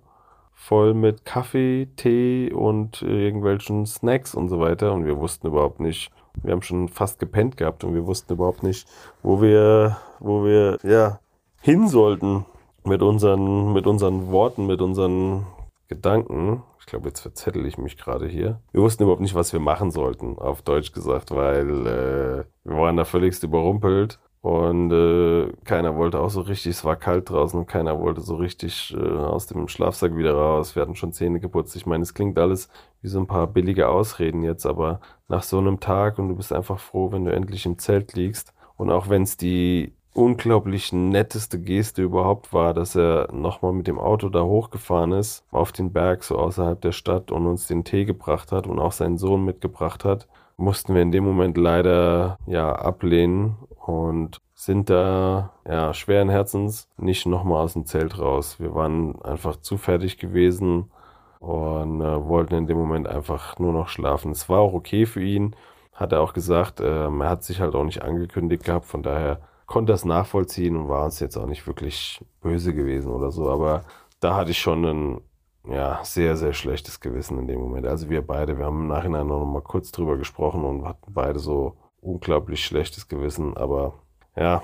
voll 0.54 0.94
mit 0.94 1.26
Kaffee, 1.26 1.88
Tee 1.96 2.52
und 2.52 3.02
irgendwelchen 3.02 3.86
Snacks 3.86 4.36
und 4.36 4.50
so 4.50 4.60
weiter. 4.60 4.94
Und 4.94 5.06
wir 5.06 5.18
wussten 5.18 5.48
überhaupt 5.48 5.80
nicht, 5.80 6.12
wir 6.44 6.52
haben 6.52 6.62
schon 6.62 6.90
fast 6.90 7.20
gepennt 7.20 7.58
gehabt 7.58 7.84
und 7.84 7.94
wir 7.94 8.06
wussten 8.06 8.34
überhaupt 8.34 8.64
nicht, 8.64 8.88
wo 9.24 9.42
wir, 9.42 9.98
wo 10.20 10.44
wir, 10.44 10.78
ja, 10.84 11.20
hin 11.62 11.88
sollten 11.88 12.46
mit 12.84 13.02
unseren, 13.02 13.74
mit 13.74 13.88
unseren 13.88 14.32
Worten, 14.32 14.68
mit 14.68 14.82
unseren 14.82 15.46
Gedanken. 15.88 16.64
Ich 16.80 16.86
glaube, 16.86 17.08
jetzt 17.08 17.22
verzettel 17.22 17.66
ich 17.66 17.78
mich 17.78 17.98
gerade 17.98 18.28
hier. 18.28 18.60
Wir 18.72 18.82
wussten 18.82 19.04
überhaupt 19.04 19.22
nicht, 19.22 19.36
was 19.36 19.54
wir 19.54 19.60
machen 19.60 19.92
sollten, 19.92 20.38
auf 20.38 20.62
Deutsch 20.62 20.92
gesagt, 20.92 21.32
weil 21.32 21.88
äh, 21.88 22.46
wir 22.64 22.78
waren 22.78 22.98
da 22.98 23.06
völligst 23.06 23.44
überrumpelt 23.44 24.20
und 24.46 24.92
äh, 24.92 25.52
keiner 25.64 25.96
wollte 25.96 26.20
auch 26.20 26.30
so 26.30 26.42
richtig, 26.42 26.70
es 26.70 26.86
war 26.86 26.96
kalt 26.96 27.32
draußen 27.32 27.60
und 27.60 27.66
keiner 27.66 28.00
wollte 28.00 28.22
so 28.22 28.36
richtig 28.36 28.96
äh, 28.96 29.02
aus 29.04 29.48
dem 29.48 29.68
Schlafsack 29.68 30.16
wieder 30.16 30.34
raus. 30.36 30.76
Wir 30.76 30.84
hatten 30.84 30.94
schon 30.94 31.14
Zähne 31.14 31.40
geputzt. 31.40 31.76
Ich 31.76 31.88
meine, 31.88 32.04
es 32.04 32.14
klingt 32.14 32.38
alles 32.38 32.70
wie 33.02 33.08
so 33.08 33.18
ein 33.20 33.26
paar 33.26 33.48
billige 33.48 33.88
Ausreden 33.90 34.44
jetzt, 34.44 34.68
aber 34.68 35.00
nach 35.30 35.42
so 35.42 35.58
einem 35.58 35.80
Tag 35.80 36.20
und 36.20 36.30
du 36.30 36.36
bist 36.36 36.54
einfach 36.54 36.78
froh, 36.78 37.12
wenn 37.12 37.26
du 37.26 37.34
endlich 37.34 37.66
im 37.66 37.80
Zelt 37.80 38.14
liegst. 38.14 38.54
Und 38.78 38.92
auch 38.92 39.10
wenn 39.10 39.24
es 39.24 39.36
die 39.36 39.96
unglaublich 40.16 40.94
netteste 40.94 41.60
Geste 41.60 42.02
überhaupt 42.02 42.54
war, 42.54 42.74
dass 42.74 42.96
er 42.96 43.32
nochmal 43.34 43.74
mit 43.74 43.88
dem 43.88 44.00
Auto 44.00 44.30
da 44.30 44.42
hochgefahren 44.44 45.12
ist, 45.12 45.44
auf 45.52 45.74
den 45.74 45.92
Berg, 45.92 46.24
so 46.24 46.38
außerhalb 46.38 46.80
der 46.80 46.94
Stadt 46.94 47.32
und 47.32 47.46
uns 47.46 47.68
den 47.68 47.84
Tee 47.84 48.06
gebracht 48.06 48.52
hat 48.52 48.66
und 48.66 48.80
auch 48.80 48.94
seinen 48.94 49.18
Sohn 49.18 49.44
mitgebracht 49.44 50.06
hat, 50.06 50.28
mussten 50.58 50.96
wir 50.96 51.02
in 51.02 51.12
dem 51.12 51.26
Moment 51.26 51.58
leider 51.58 52.38
ja 52.48 52.72
ablehnen 52.72 53.58
und 53.86 54.40
sind 54.54 54.90
da 54.90 55.52
ja 55.68 55.94
schweren 55.94 56.30
Herzens 56.30 56.88
nicht 56.98 57.26
nochmal 57.26 57.64
aus 57.64 57.74
dem 57.74 57.86
Zelt 57.86 58.18
raus. 58.18 58.58
Wir 58.58 58.74
waren 58.74 59.22
einfach 59.22 59.58
zu 59.58 59.78
fertig 59.78 60.18
gewesen 60.18 60.92
und 61.40 62.00
äh, 62.00 62.26
wollten 62.26 62.56
in 62.56 62.68
dem 62.68 62.78
Moment 62.78 63.08
einfach 63.10 63.60
nur 63.60 63.74
noch 63.74 63.90
schlafen. 63.90 64.32
Es 64.32 64.48
war 64.48 64.60
auch 64.60 64.74
okay 64.74 65.06
für 65.06 65.22
ihn, 65.22 65.58
hat 65.94 66.14
er 66.14 66.22
auch 66.22 66.32
gesagt. 66.32 66.80
Äh, 66.80 67.08
er 67.08 67.30
hat 67.30 67.44
sich 67.44 67.60
halt 67.60 67.76
auch 67.76 67.84
nicht 67.84 68.02
angekündigt 68.02 68.64
gehabt, 68.64 68.86
von 68.86 69.04
daher 69.04 69.42
konnte 69.66 69.94
das 69.94 70.06
nachvollziehen 70.06 70.76
und 70.76 70.90
war 70.90 71.06
uns 71.06 71.20
jetzt 71.20 71.38
auch 71.38 71.48
nicht 71.48 71.66
wirklich 71.68 72.24
böse 72.42 72.74
gewesen 72.74 73.12
oder 73.12 73.32
so. 73.32 73.50
Aber 73.50 73.84
da 74.20 74.36
hatte 74.36 74.52
ich 74.52 74.60
schon 74.60 74.86
ein 74.86 75.22
ja, 75.68 76.00
sehr, 76.04 76.38
sehr 76.38 76.54
schlechtes 76.54 77.00
Gewissen 77.00 77.40
in 77.40 77.48
dem 77.48 77.60
Moment. 77.60 77.88
Also 77.88 78.10
wir 78.10 78.22
beide, 78.22 78.58
wir 78.58 78.66
haben 78.66 78.82
im 78.82 78.88
Nachhinein 78.88 79.28
noch 79.28 79.44
mal 79.46 79.62
kurz 79.62 79.92
drüber 79.92 80.18
gesprochen 80.18 80.64
und 80.64 80.86
hatten 80.86 81.14
beide 81.14 81.40
so 81.40 81.78
unglaublich 82.02 82.64
schlechtes 82.64 83.08
Gewissen. 83.08 83.58
Aber 83.58 83.94
ja, 84.36 84.62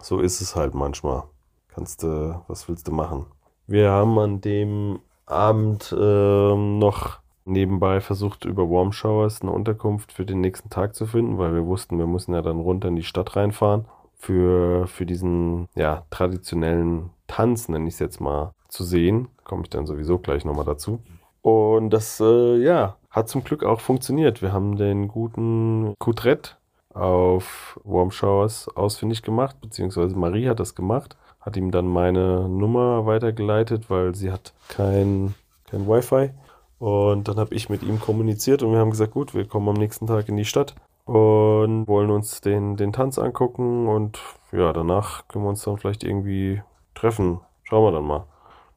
so 0.00 0.20
ist 0.20 0.40
es 0.40 0.54
halt 0.54 0.74
manchmal. 0.74 1.24
Kannst 1.68 2.04
du, 2.04 2.40
was 2.46 2.68
willst 2.68 2.86
du 2.86 2.92
machen? 2.92 3.26
Wir 3.66 3.90
haben 3.90 4.18
an 4.18 4.40
dem 4.40 5.00
Abend 5.26 5.92
äh, 5.98 6.54
noch 6.54 7.18
nebenbei 7.46 8.00
versucht, 8.00 8.44
über 8.44 8.70
Warm 8.70 8.92
Showers 8.92 9.42
eine 9.42 9.50
Unterkunft 9.50 10.12
für 10.12 10.24
den 10.24 10.40
nächsten 10.40 10.70
Tag 10.70 10.94
zu 10.94 11.06
finden, 11.06 11.38
weil 11.38 11.54
wir 11.54 11.66
wussten, 11.66 11.98
wir 11.98 12.06
müssen 12.06 12.32
ja 12.32 12.42
dann 12.42 12.60
runter 12.60 12.88
in 12.88 12.96
die 12.96 13.02
Stadt 13.02 13.34
reinfahren 13.34 13.86
für, 14.24 14.86
für 14.86 15.04
diesen 15.04 15.68
ja, 15.74 16.04
traditionellen 16.10 17.10
Tanz, 17.26 17.68
nenne 17.68 17.88
ich 17.88 17.94
es 17.94 18.00
jetzt 18.00 18.20
mal, 18.20 18.52
zu 18.68 18.82
sehen. 18.82 19.28
Komme 19.44 19.62
ich 19.64 19.70
dann 19.70 19.86
sowieso 19.86 20.18
gleich 20.18 20.44
nochmal 20.44 20.64
dazu. 20.64 21.00
Und 21.42 21.90
das, 21.90 22.20
äh, 22.20 22.56
ja, 22.56 22.96
hat 23.10 23.28
zum 23.28 23.44
Glück 23.44 23.64
auch 23.64 23.80
funktioniert. 23.80 24.40
Wir 24.40 24.52
haben 24.52 24.76
den 24.76 25.08
guten 25.08 25.94
Coutret 25.98 26.56
auf 26.94 27.78
Warm 27.84 28.10
Showers 28.10 28.68
ausfindig 28.74 29.22
gemacht, 29.22 29.60
beziehungsweise 29.60 30.16
Marie 30.16 30.48
hat 30.48 30.60
das 30.60 30.74
gemacht, 30.74 31.16
hat 31.40 31.56
ihm 31.56 31.70
dann 31.70 31.86
meine 31.86 32.48
Nummer 32.48 33.04
weitergeleitet, 33.04 33.90
weil 33.90 34.14
sie 34.14 34.32
hat 34.32 34.54
kein, 34.68 35.34
kein 35.66 35.86
Wi-Fi. 35.86 36.30
Und 36.78 37.28
dann 37.28 37.36
habe 37.36 37.54
ich 37.54 37.68
mit 37.68 37.82
ihm 37.82 38.00
kommuniziert 38.00 38.62
und 38.62 38.72
wir 38.72 38.78
haben 38.78 38.90
gesagt, 38.90 39.12
gut, 39.12 39.34
wir 39.34 39.46
kommen 39.46 39.68
am 39.68 39.74
nächsten 39.74 40.06
Tag 40.06 40.28
in 40.28 40.36
die 40.36 40.44
Stadt 40.44 40.74
und 41.04 41.86
wollen 41.86 42.10
uns 42.10 42.40
den, 42.40 42.76
den 42.76 42.92
Tanz 42.92 43.18
angucken 43.18 43.88
und 43.88 44.18
ja, 44.52 44.72
danach 44.72 45.28
können 45.28 45.44
wir 45.44 45.50
uns 45.50 45.62
dann 45.62 45.76
vielleicht 45.76 46.04
irgendwie 46.04 46.62
treffen. 46.94 47.40
Schauen 47.64 47.84
wir 47.84 47.92
dann 47.92 48.06
mal. 48.06 48.26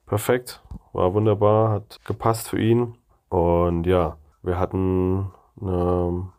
Perfekt, 0.06 0.62
war 0.94 1.14
wunderbar, 1.14 1.70
hat 1.70 2.00
gepasst 2.06 2.50
für 2.50 2.60
ihn 2.60 2.96
und 3.30 3.86
ja, 3.86 4.18
wir 4.42 4.60
hatten 4.60 5.32
eine 5.62 6.30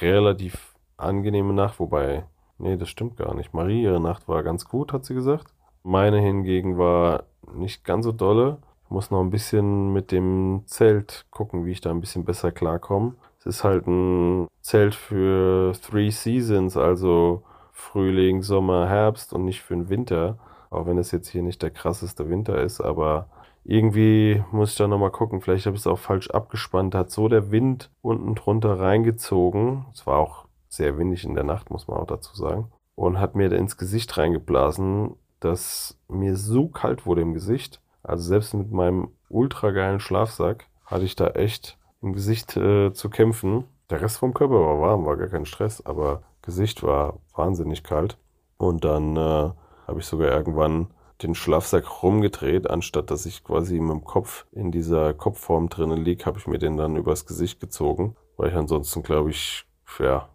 relativ 0.00 0.74
angenehme 0.96 1.52
Nacht, 1.52 1.80
wobei, 1.80 2.24
nee, 2.58 2.76
das 2.76 2.88
stimmt 2.88 3.16
gar 3.16 3.34
nicht. 3.34 3.52
Marie, 3.52 3.82
ihre 3.82 4.00
Nacht 4.00 4.28
war 4.28 4.42
ganz 4.42 4.64
gut, 4.64 4.92
hat 4.92 5.04
sie 5.04 5.14
gesagt. 5.14 5.52
Meine 5.82 6.20
hingegen 6.20 6.78
war 6.78 7.24
nicht 7.52 7.84
ganz 7.84 8.04
so 8.04 8.12
dolle. 8.12 8.58
Ich 8.84 8.90
muss 8.90 9.10
noch 9.10 9.20
ein 9.20 9.30
bisschen 9.30 9.92
mit 9.92 10.12
dem 10.12 10.62
Zelt 10.66 11.26
gucken, 11.30 11.64
wie 11.64 11.72
ich 11.72 11.80
da 11.80 11.90
ein 11.90 12.00
bisschen 12.00 12.24
besser 12.24 12.52
klarkomme 12.52 13.14
ist 13.44 13.64
halt 13.64 13.86
ein 13.86 14.48
Zelt 14.60 14.94
für 14.94 15.72
Three 15.80 16.10
Seasons, 16.10 16.76
also 16.76 17.42
Frühling, 17.72 18.42
Sommer, 18.42 18.88
Herbst 18.88 19.32
und 19.32 19.44
nicht 19.44 19.62
für 19.62 19.74
den 19.74 19.88
Winter. 19.88 20.38
Auch 20.70 20.86
wenn 20.86 20.98
es 20.98 21.12
jetzt 21.12 21.28
hier 21.28 21.42
nicht 21.42 21.62
der 21.62 21.70
krasseste 21.70 22.28
Winter 22.28 22.60
ist, 22.60 22.80
aber 22.80 23.28
irgendwie 23.64 24.42
muss 24.52 24.72
ich 24.72 24.76
da 24.76 24.86
nochmal 24.86 25.10
gucken. 25.10 25.40
Vielleicht 25.40 25.66
habe 25.66 25.76
ich 25.76 25.82
es 25.82 25.86
auch 25.86 25.98
falsch 25.98 26.30
abgespannt. 26.30 26.94
Hat 26.94 27.10
so 27.10 27.28
der 27.28 27.50
Wind 27.50 27.90
unten 28.00 28.34
drunter 28.34 28.78
reingezogen. 28.78 29.86
Es 29.92 30.06
war 30.06 30.18
auch 30.18 30.46
sehr 30.68 30.96
windig 30.98 31.24
in 31.24 31.34
der 31.34 31.44
Nacht, 31.44 31.70
muss 31.70 31.88
man 31.88 31.98
auch 31.98 32.06
dazu 32.06 32.34
sagen. 32.36 32.70
Und 32.94 33.20
hat 33.20 33.34
mir 33.34 33.48
da 33.48 33.56
ins 33.56 33.76
Gesicht 33.76 34.16
reingeblasen, 34.16 35.16
dass 35.40 35.98
mir 36.08 36.36
so 36.36 36.68
kalt 36.68 37.06
wurde 37.06 37.22
im 37.22 37.34
Gesicht. 37.34 37.80
Also 38.02 38.22
selbst 38.22 38.54
mit 38.54 38.70
meinem 38.70 39.08
ultra 39.28 39.72
geilen 39.72 40.00
Schlafsack 40.00 40.66
hatte 40.84 41.04
ich 41.04 41.16
da 41.16 41.28
echt 41.28 41.76
im 42.06 42.12
Gesicht 42.12 42.56
äh, 42.56 42.92
zu 42.92 43.10
kämpfen. 43.10 43.64
Der 43.90 44.00
Rest 44.00 44.18
vom 44.18 44.32
Körper 44.32 44.54
war 44.54 44.80
warm, 44.80 45.04
war 45.04 45.16
gar 45.16 45.28
kein 45.28 45.44
Stress, 45.44 45.84
aber 45.84 46.22
Gesicht 46.42 46.82
war 46.82 47.18
wahnsinnig 47.34 47.82
kalt. 47.82 48.16
Und 48.56 48.84
dann 48.84 49.16
äh, 49.16 49.50
habe 49.86 49.98
ich 49.98 50.06
sogar 50.06 50.30
irgendwann 50.30 50.88
den 51.22 51.34
Schlafsack 51.34 52.02
rumgedreht, 52.02 52.70
anstatt 52.70 53.10
dass 53.10 53.26
ich 53.26 53.42
quasi 53.42 53.80
mit 53.80 53.90
dem 53.90 54.04
Kopf 54.04 54.46
in 54.52 54.70
dieser 54.70 55.14
Kopfform 55.14 55.68
drinnen 55.68 56.04
lieg, 56.04 56.26
habe 56.26 56.38
ich 56.38 56.46
mir 56.46 56.58
den 56.58 56.76
dann 56.76 56.96
übers 56.96 57.26
Gesicht 57.26 57.58
gezogen, 57.58 58.16
weil 58.36 58.50
ich 58.50 58.54
ansonsten, 58.54 59.02
glaube 59.02 59.30
ich, 59.30 59.64
ja, 59.98 60.28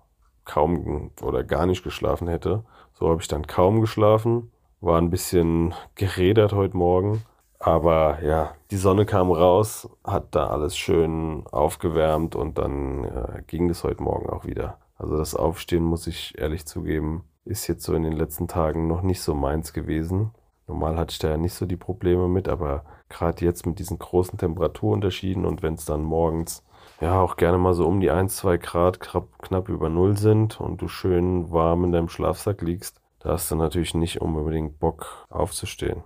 kaum 0.44 1.12
oder 1.22 1.44
gar 1.44 1.66
nicht 1.68 1.84
geschlafen 1.84 2.28
hätte. 2.28 2.64
So 2.94 3.10
habe 3.10 3.22
ich 3.22 3.28
dann 3.28 3.48
kaum 3.48 3.80
geschlafen, 3.80 4.52
war 4.82 4.98
ein 4.98 5.12
bisschen 5.12 5.74
gerädert 5.96 6.54
heute 6.54 6.76
Morgen 6.76 7.24
aber 7.62 8.24
ja, 8.24 8.56
die 8.72 8.78
Sonne 8.78 9.06
kam 9.06 9.32
raus, 9.32 9.88
hat 10.04 10.34
da 10.36 10.48
alles 10.48 10.76
schön 10.76 11.46
aufgewärmt 11.52 12.36
und 12.36 12.58
dann 12.58 13.04
äh, 13.04 13.44
ging 13.46 13.70
es 13.70 13.84
heute 13.84 14.02
Morgen 14.02 14.30
auch 14.30 14.46
wieder. 14.46 14.80
Also 14.98 15.18
das 15.18 15.36
Aufstehen, 15.36 15.84
muss 15.84 16.08
ich 16.08 16.38
ehrlich 16.38 16.66
zugeben, 16.66 17.24
ist 17.46 17.68
jetzt 17.68 17.84
so 17.84 17.94
in 17.94 18.04
den 18.04 18.14
letzten 18.14 18.48
Tagen 18.48 18.88
noch 18.88 19.04
nicht 19.04 19.22
so 19.22 19.36
meins 19.36 19.74
gewesen. 19.74 20.32
Normal 20.68 20.98
hatte 20.98 21.12
ich 21.12 21.20
da 21.20 21.30
ja 21.30 21.38
nicht 21.38 21.54
so 21.54 21.66
die 21.66 21.78
Probleme 21.78 22.28
mit, 22.28 22.48
aber 22.48 22.84
gerade 23.10 23.46
jetzt 23.46 23.66
mit 23.66 23.78
diesen 23.78 24.00
großen 24.00 24.40
Temperaturunterschieden 24.40 25.46
und 25.46 25.62
wenn 25.62 25.76
es 25.76 25.86
dann 25.86 26.04
morgens 26.04 26.64
ja 27.00 27.20
auch 27.20 27.36
gerne 27.36 27.58
mal 27.58 27.74
so 27.74 27.88
um 27.88 28.00
die 28.00 28.10
1, 28.10 28.38
2 28.38 28.58
Grad 28.58 29.00
knapp, 29.00 29.28
knapp 29.40 29.70
über 29.70 29.90
Null 29.90 30.18
sind 30.18 30.60
und 30.60 30.82
du 30.82 30.88
schön 30.88 31.52
warm 31.52 31.84
in 31.84 31.92
deinem 31.92 32.10
Schlafsack 32.10 32.62
liegst, 32.62 33.02
da 33.20 33.32
hast 33.32 33.52
du 33.52 33.56
natürlich 33.56 33.94
nicht 33.94 34.22
unbedingt 34.22 34.80
Bock 34.80 35.28
aufzustehen. 35.30 36.04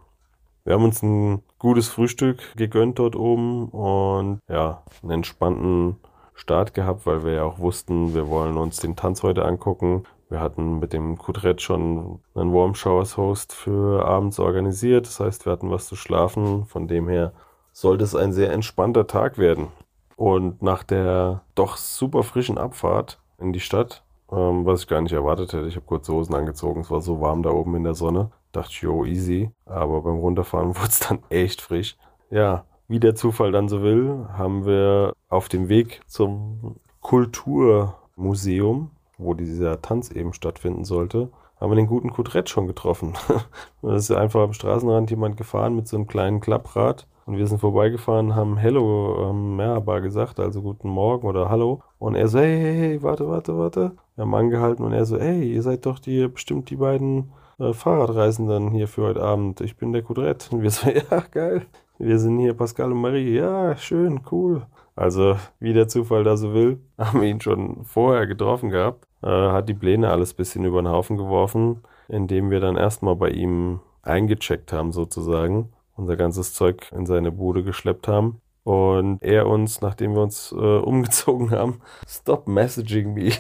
Wir 0.66 0.74
haben 0.74 0.84
uns 0.84 1.04
ein 1.04 1.44
gutes 1.60 1.90
Frühstück 1.90 2.56
gegönnt 2.56 2.98
dort 2.98 3.16
oben 3.16 3.70
und 3.70 4.40
ja, 4.50 4.82
einen 5.04 5.12
entspannten 5.12 5.98
Start 6.34 6.74
gehabt, 6.74 7.06
weil 7.06 7.24
wir 7.24 7.34
ja 7.34 7.44
auch 7.44 7.60
wussten, 7.60 8.16
wir 8.16 8.28
wollen 8.30 8.58
uns 8.58 8.78
den 8.78 8.96
Tanz 8.96 9.22
heute 9.22 9.46
angucken. 9.46 10.06
Wir 10.28 10.40
hatten 10.40 10.80
mit 10.80 10.92
dem 10.92 11.20
Kudret 11.20 11.62
schon 11.62 12.20
einen 12.34 12.52
Warm 12.52 12.74
Showers 12.74 13.16
Host 13.16 13.54
für 13.54 14.04
abends 14.08 14.40
organisiert. 14.40 15.06
Das 15.06 15.20
heißt, 15.20 15.46
wir 15.46 15.54
hatten 15.54 15.70
was 15.70 15.86
zu 15.86 15.96
schlafen. 15.96 16.66
Von 16.66 16.88
dem 16.88 17.08
her 17.08 17.34
sollte 17.72 18.04
es 18.04 18.16
ein 18.16 18.34
sehr 18.34 18.52
entspannter 18.52 19.06
Tag 19.06 19.38
werden. 19.38 19.68
Und 20.16 20.64
nach 20.64 20.82
der 20.82 21.44
doch 21.54 21.78
super 21.78 22.24
frischen 22.24 22.58
Abfahrt 22.58 23.20
in 23.38 23.54
die 23.54 23.60
Stadt, 23.60 24.04
ähm, 24.32 24.66
was 24.66 24.82
ich 24.82 24.88
gar 24.88 25.02
nicht 25.02 25.14
erwartet 25.14 25.54
hätte, 25.54 25.68
ich 25.68 25.76
habe 25.76 25.86
kurze 25.86 26.12
Hosen 26.12 26.34
angezogen, 26.34 26.82
es 26.82 26.90
war 26.90 27.02
so 27.02 27.22
warm 27.22 27.44
da 27.44 27.52
oben 27.52 27.76
in 27.76 27.84
der 27.84 27.94
Sonne, 27.94 28.32
Dachte 28.56 28.72
ich, 28.72 28.82
jo, 28.82 29.04
easy. 29.04 29.52
Aber 29.66 30.02
beim 30.02 30.16
Runterfahren 30.16 30.70
wurde 30.78 30.88
es 30.88 31.00
dann 31.00 31.20
echt 31.30 31.62
frisch. 31.62 31.98
Ja, 32.30 32.64
wie 32.88 33.00
der 33.00 33.16
Zufall 33.16 33.52
dann 33.52 33.68
so 33.68 33.82
will, 33.82 34.28
haben 34.34 34.66
wir 34.66 35.14
auf 35.28 35.50
dem 35.50 35.68
Weg 35.68 36.02
zum 36.08 36.78
Kulturmuseum, 37.02 38.92
wo 39.18 39.34
dieser 39.34 39.82
Tanz 39.82 40.10
eben 40.10 40.34
stattfinden 40.34 40.86
sollte, 40.86 41.32
haben 41.60 41.72
wir 41.72 41.76
den 41.76 41.88
guten 41.88 42.12
Kudret 42.12 42.50
schon 42.50 42.68
getroffen. 42.68 43.14
da 43.82 43.96
ist 43.96 44.12
einfach 44.12 44.42
am 44.42 44.54
Straßenrand 44.54 45.10
jemand 45.10 45.36
gefahren 45.36 45.76
mit 45.76 45.88
so 45.88 45.98
einem 45.98 46.08
kleinen 46.08 46.40
Klapprad. 46.40 47.08
Und 47.26 47.38
wir 47.38 47.48
sind 47.48 47.60
vorbeigefahren, 47.60 48.36
haben 48.36 48.56
Hello, 48.56 49.32
ähm, 49.32 49.60
ja, 49.60 49.80
gesagt, 50.00 50.40
also 50.40 50.62
guten 50.62 50.90
Morgen 50.90 51.28
oder 51.28 51.50
Hallo. 51.50 51.82
Und 51.98 52.16
er 52.16 52.28
so, 52.28 52.40
hey, 52.40 52.58
hey, 52.58 52.76
hey, 52.76 53.04
warte, 53.04 53.28
warte, 53.28 53.58
warte. 53.58 53.92
Wir 54.16 54.22
haben 54.22 54.36
angehalten 54.36 54.86
und 54.86 54.94
er 54.94 55.06
so, 55.06 55.20
hey, 55.20 55.52
ihr 55.52 55.64
seid 55.64 55.86
doch 55.86 56.00
die, 56.00 56.28
bestimmt 56.28 56.70
die 56.70 56.76
beiden 56.78 57.32
äh, 57.60 57.74
Fahrradreisenden 57.74 58.72
hier 58.72 58.88
für 58.88 59.04
heute 59.04 59.22
Abend. 59.22 59.62
Ich 59.62 59.78
bin 59.78 59.94
der 59.94 60.04
Kudret. 60.04 60.50
Und 60.52 60.62
wir 60.62 60.70
so, 60.70 60.90
ja, 61.12 61.24
geil. 61.32 61.66
Wir 61.98 62.20
sind 62.20 62.40
hier 62.40 62.54
Pascal 62.54 62.92
und 62.92 63.02
Marie. 63.02 63.36
Ja, 63.36 63.76
schön, 63.78 64.22
cool. 64.32 64.66
Also, 64.96 65.38
wie 65.60 65.74
der 65.74 65.88
Zufall 65.88 66.24
da 66.24 66.38
so 66.38 66.54
will, 66.54 66.80
haben 66.98 67.22
wir 67.22 67.28
ihn 67.28 67.42
schon 67.42 67.84
vorher 67.86 68.28
getroffen 68.28 68.70
gehabt. 68.70 69.06
Äh, 69.24 69.28
hat 69.28 69.70
die 69.70 69.74
Pläne 69.74 70.10
alles 70.10 70.34
ein 70.34 70.38
bisschen 70.38 70.66
über 70.66 70.82
den 70.82 70.90
Haufen 70.90 71.18
geworfen, 71.18 71.82
indem 72.08 72.50
wir 72.52 72.60
dann 72.60 72.78
erstmal 72.78 73.16
bei 73.16 73.30
ihm 73.30 73.80
eingecheckt 74.02 74.72
haben, 74.72 74.92
sozusagen. 74.92 75.70
Unser 75.96 76.18
ganzes 76.18 76.54
Zeug 76.54 76.92
in 76.92 77.06
seine 77.06 77.32
Bude 77.32 77.64
geschleppt 77.64 78.08
haben. 78.08 78.42
Und 78.64 79.22
er 79.22 79.48
uns, 79.48 79.82
nachdem 79.82 80.16
wir 80.16 80.22
uns 80.22 80.52
äh, 80.52 80.56
umgezogen 80.80 81.52
haben, 81.52 81.82
stop 82.08 82.48
messaging 82.48 83.14
me. 83.14 83.32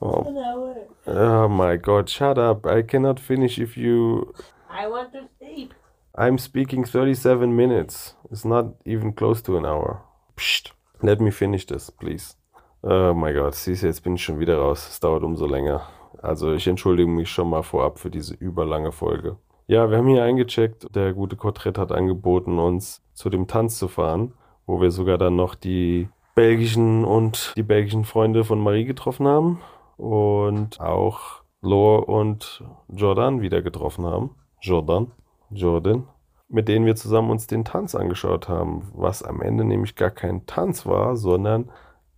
Oh. 0.00 0.88
oh 1.06 1.48
my 1.48 1.76
god, 1.76 2.08
shut 2.08 2.38
up. 2.38 2.66
I 2.66 2.82
cannot 2.82 3.20
finish 3.20 3.58
if 3.58 3.76
you. 3.76 4.34
I 4.70 4.86
want 4.88 5.12
to 5.12 5.28
sleep. 5.38 5.74
I'm 6.16 6.38
speaking 6.38 6.84
37 6.84 7.54
minutes. 7.54 8.14
It's 8.30 8.44
not 8.44 8.74
even 8.84 9.12
close 9.12 9.42
to 9.42 9.56
an 9.56 9.66
hour. 9.66 10.02
Psst. 10.36 10.72
Let 11.02 11.20
me 11.20 11.30
finish 11.30 11.66
this, 11.66 11.90
please. 11.90 12.36
Oh 12.82 13.14
my 13.14 13.32
god, 13.32 13.54
siehst 13.54 13.82
du, 13.82 13.86
jetzt 13.86 14.02
bin 14.02 14.14
ich 14.14 14.24
schon 14.24 14.38
wieder 14.38 14.58
raus. 14.58 14.88
Es 14.88 15.00
dauert 15.00 15.22
umso 15.22 15.46
länger. 15.46 15.82
Also 16.22 16.52
ich 16.52 16.66
entschuldige 16.66 17.08
mich 17.08 17.30
schon 17.30 17.50
mal 17.50 17.62
vorab 17.62 17.98
für 17.98 18.10
diese 18.10 18.34
überlange 18.34 18.92
Folge. 18.92 19.36
Ja, 19.66 19.90
wir 19.90 19.98
haben 19.98 20.08
hier 20.08 20.22
eingecheckt. 20.22 20.94
Der 20.94 21.12
gute 21.14 21.36
Kotret 21.36 21.78
hat 21.78 21.92
angeboten, 21.92 22.58
uns 22.58 23.02
zu 23.14 23.30
dem 23.30 23.46
Tanz 23.46 23.78
zu 23.78 23.88
fahren, 23.88 24.34
wo 24.66 24.80
wir 24.80 24.90
sogar 24.90 25.18
dann 25.18 25.36
noch 25.36 25.54
die 25.54 26.08
belgischen 26.34 27.04
und 27.04 27.54
die 27.56 27.62
belgischen 27.62 28.04
Freunde 28.04 28.44
von 28.44 28.60
Marie 28.60 28.84
getroffen 28.84 29.26
haben 29.26 29.60
und 29.96 30.80
auch 30.80 31.42
Lore 31.60 32.04
und 32.04 32.62
Jordan 32.88 33.40
wieder 33.40 33.62
getroffen 33.62 34.04
haben. 34.04 34.30
Jordan, 34.60 35.12
Jordan, 35.50 36.06
mit 36.48 36.68
denen 36.68 36.86
wir 36.86 36.96
zusammen 36.96 37.30
uns 37.30 37.46
den 37.46 37.64
Tanz 37.64 37.94
angeschaut 37.94 38.48
haben, 38.48 38.90
was 38.94 39.22
am 39.22 39.40
Ende 39.40 39.64
nämlich 39.64 39.96
gar 39.96 40.10
kein 40.10 40.46
Tanz 40.46 40.86
war, 40.86 41.16
sondern 41.16 41.70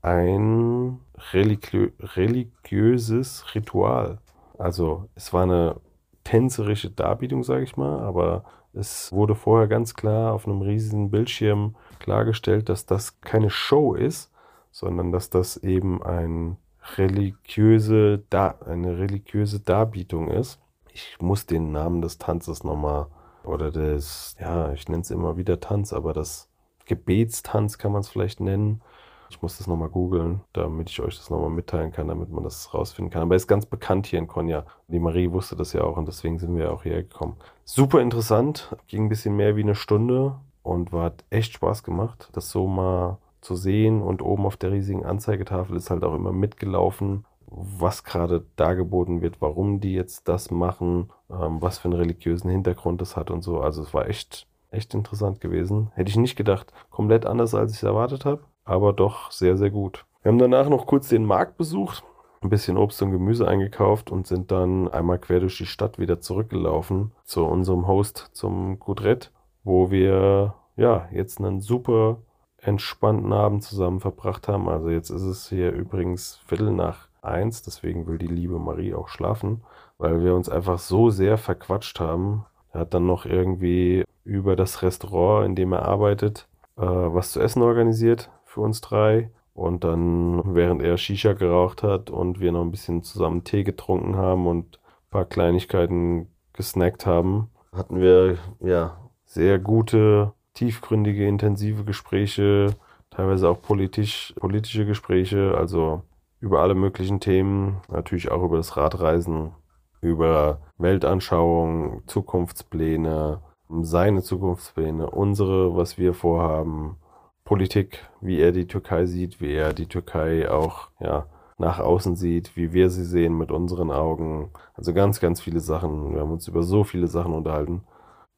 ein 0.02 1.00
religiö 1.32 1.90
religiöses 2.00 3.54
Ritual. 3.54 4.18
Also 4.58 5.08
es 5.14 5.32
war 5.32 5.44
eine 5.44 5.80
tänzerische 6.24 6.90
Darbietung, 6.90 7.42
sage 7.42 7.64
ich 7.64 7.76
mal, 7.76 8.00
aber 8.00 8.44
es 8.72 9.12
wurde 9.12 9.34
vorher 9.34 9.68
ganz 9.68 9.94
klar 9.94 10.34
auf 10.34 10.46
einem 10.46 10.60
riesigen 10.60 11.10
Bildschirm 11.10 11.76
klargestellt, 11.98 12.68
dass 12.68 12.84
das 12.84 13.20
keine 13.20 13.48
Show 13.48 13.94
ist, 13.94 14.32
sondern 14.70 15.12
dass 15.12 15.30
das 15.30 15.56
eben 15.56 16.02
ein 16.02 16.58
religiöse 16.96 18.18
Dar 18.30 18.66
eine 18.66 18.98
religiöse 18.98 19.60
Darbietung 19.60 20.28
ist. 20.28 20.60
Ich 20.92 21.18
muss 21.20 21.46
den 21.46 21.72
Namen 21.72 22.00
des 22.00 22.18
Tanzes 22.18 22.64
nochmal, 22.64 23.06
oder 23.44 23.70
des, 23.70 24.36
ja, 24.40 24.72
ich 24.72 24.88
nenne 24.88 25.02
es 25.02 25.10
immer 25.10 25.36
wieder 25.36 25.60
Tanz, 25.60 25.92
aber 25.92 26.12
das 26.12 26.48
Gebetstanz 26.86 27.78
kann 27.78 27.92
man 27.92 28.00
es 28.00 28.08
vielleicht 28.08 28.40
nennen. 28.40 28.80
Ich 29.28 29.42
muss 29.42 29.58
das 29.58 29.66
nochmal 29.66 29.88
googeln, 29.88 30.40
damit 30.52 30.88
ich 30.88 31.00
euch 31.00 31.16
das 31.16 31.30
nochmal 31.30 31.50
mitteilen 31.50 31.90
kann, 31.90 32.08
damit 32.08 32.30
man 32.30 32.44
das 32.44 32.72
rausfinden 32.72 33.10
kann. 33.10 33.22
Aber 33.22 33.34
er 33.34 33.38
ist 33.38 33.48
ganz 33.48 33.66
bekannt 33.66 34.06
hier 34.06 34.20
in 34.20 34.28
Konya. 34.28 34.64
Die 34.86 35.00
Marie 35.00 35.32
wusste 35.32 35.56
das 35.56 35.72
ja 35.72 35.82
auch 35.82 35.96
und 35.96 36.06
deswegen 36.06 36.38
sind 36.38 36.56
wir 36.56 36.72
auch 36.72 36.84
hierher 36.84 37.02
gekommen. 37.02 37.36
Super 37.64 38.00
interessant, 38.00 38.74
ging 38.86 39.06
ein 39.06 39.08
bisschen 39.08 39.34
mehr 39.34 39.56
wie 39.56 39.62
eine 39.62 39.74
Stunde 39.74 40.36
und 40.62 40.92
war 40.92 41.12
echt 41.30 41.54
Spaß 41.54 41.82
gemacht, 41.82 42.28
das 42.32 42.50
so 42.50 42.68
mal 42.68 43.18
zu 43.40 43.56
sehen. 43.56 44.02
Und 44.02 44.22
oben 44.22 44.46
auf 44.46 44.56
der 44.56 44.72
riesigen 44.72 45.04
Anzeigetafel 45.04 45.76
ist 45.76 45.90
halt 45.90 46.04
auch 46.04 46.14
immer 46.14 46.32
mitgelaufen, 46.32 47.24
was 47.46 48.04
gerade 48.04 48.44
dargeboten 48.56 49.22
wird, 49.22 49.40
warum 49.40 49.80
die 49.80 49.94
jetzt 49.94 50.28
das 50.28 50.50
machen, 50.50 51.10
ähm, 51.30 51.62
was 51.62 51.78
für 51.78 51.86
einen 51.86 51.98
religiösen 51.98 52.50
Hintergrund 52.50 53.00
das 53.00 53.16
hat 53.16 53.30
und 53.30 53.42
so. 53.42 53.60
Also 53.60 53.82
es 53.82 53.94
war 53.94 54.08
echt, 54.08 54.46
echt 54.70 54.94
interessant 54.94 55.40
gewesen. 55.40 55.90
Hätte 55.94 56.10
ich 56.10 56.16
nicht 56.16 56.36
gedacht. 56.36 56.72
Komplett 56.90 57.24
anders, 57.24 57.54
als 57.54 57.72
ich 57.72 57.78
es 57.78 57.84
erwartet 57.84 58.24
habe 58.24 58.40
aber 58.66 58.92
doch 58.92 59.30
sehr, 59.30 59.56
sehr 59.56 59.70
gut. 59.70 60.04
Wir 60.22 60.30
haben 60.30 60.38
danach 60.38 60.68
noch 60.68 60.86
kurz 60.86 61.08
den 61.08 61.24
Markt 61.24 61.56
besucht, 61.56 62.04
ein 62.42 62.50
bisschen 62.50 62.76
Obst 62.76 63.00
und 63.00 63.12
Gemüse 63.12 63.48
eingekauft 63.48 64.10
und 64.10 64.26
sind 64.26 64.50
dann 64.50 64.88
einmal 64.88 65.18
quer 65.18 65.40
durch 65.40 65.56
die 65.56 65.66
Stadt 65.66 65.98
wieder 65.98 66.20
zurückgelaufen 66.20 67.12
zu 67.24 67.46
unserem 67.46 67.86
Host, 67.86 68.30
zum 68.32 68.78
Gudret, 68.78 69.32
wo 69.64 69.90
wir 69.90 70.54
ja 70.76 71.08
jetzt 71.12 71.40
einen 71.40 71.60
super 71.60 72.18
entspannten 72.66 73.32
Abend 73.32 73.62
zusammen 73.62 74.00
verbracht 74.00 74.48
haben. 74.48 74.68
Also 74.68 74.90
jetzt 74.90 75.10
ist 75.10 75.22
es 75.22 75.48
hier 75.48 75.72
übrigens 75.72 76.40
Viertel 76.46 76.72
nach 76.72 77.08
eins, 77.22 77.62
deswegen 77.62 78.06
will 78.06 78.18
die 78.18 78.26
liebe 78.26 78.58
Marie 78.58 78.94
auch 78.94 79.08
schlafen, 79.08 79.62
weil 79.98 80.22
wir 80.22 80.34
uns 80.34 80.48
einfach 80.48 80.78
so 80.78 81.10
sehr 81.10 81.38
verquatscht 81.38 82.00
haben. 82.00 82.44
Er 82.72 82.80
hat 82.80 82.94
dann 82.94 83.06
noch 83.06 83.24
irgendwie 83.24 84.04
über 84.24 84.56
das 84.56 84.82
Restaurant, 84.82 85.46
in 85.46 85.54
dem 85.54 85.72
er 85.72 85.82
arbeitet, 85.86 86.48
äh, 86.76 86.82
was 86.82 87.32
zu 87.32 87.40
essen 87.40 87.62
organisiert 87.62 88.30
für 88.44 88.60
uns 88.60 88.80
drei. 88.80 89.30
Und 89.54 89.84
dann, 89.84 90.54
während 90.54 90.82
er 90.82 90.98
Shisha 90.98 91.32
geraucht 91.32 91.82
hat 91.82 92.10
und 92.10 92.40
wir 92.40 92.52
noch 92.52 92.60
ein 92.60 92.70
bisschen 92.70 93.02
zusammen 93.02 93.44
Tee 93.44 93.64
getrunken 93.64 94.16
haben 94.16 94.46
und 94.46 94.76
ein 94.76 95.10
paar 95.10 95.24
Kleinigkeiten 95.24 96.28
gesnackt 96.52 97.06
haben, 97.06 97.48
hatten 97.72 97.98
wir 97.98 98.36
ja 98.60 98.98
sehr 99.24 99.58
gute, 99.58 100.32
tiefgründige, 100.56 101.26
intensive 101.28 101.84
Gespräche, 101.84 102.74
teilweise 103.10 103.48
auch 103.48 103.62
politisch, 103.62 104.34
politische 104.40 104.86
Gespräche, 104.86 105.54
also 105.56 106.02
über 106.40 106.60
alle 106.60 106.74
möglichen 106.74 107.20
Themen, 107.20 107.80
natürlich 107.88 108.30
auch 108.30 108.42
über 108.42 108.56
das 108.56 108.76
Radreisen, 108.76 109.52
über 110.00 110.60
Weltanschauung, 110.78 112.02
Zukunftspläne, 112.06 113.42
seine 113.82 114.22
Zukunftspläne, 114.22 115.10
unsere, 115.10 115.76
was 115.76 115.98
wir 115.98 116.14
vorhaben, 116.14 116.96
Politik, 117.44 118.04
wie 118.20 118.40
er 118.40 118.52
die 118.52 118.66
Türkei 118.66 119.06
sieht, 119.06 119.40
wie 119.40 119.52
er 119.52 119.72
die 119.72 119.86
Türkei 119.86 120.50
auch 120.50 120.88
ja, 121.00 121.26
nach 121.58 121.78
außen 121.78 122.16
sieht, 122.16 122.56
wie 122.56 122.72
wir 122.72 122.90
sie 122.90 123.04
sehen 123.04 123.38
mit 123.38 123.50
unseren 123.50 123.90
Augen. 123.90 124.50
Also 124.74 124.92
ganz, 124.92 125.20
ganz 125.20 125.40
viele 125.40 125.60
Sachen. 125.60 126.12
Wir 126.12 126.20
haben 126.20 126.32
uns 126.32 126.48
über 126.48 126.62
so 126.62 126.82
viele 126.84 127.06
Sachen 127.06 127.32
unterhalten. 127.32 127.82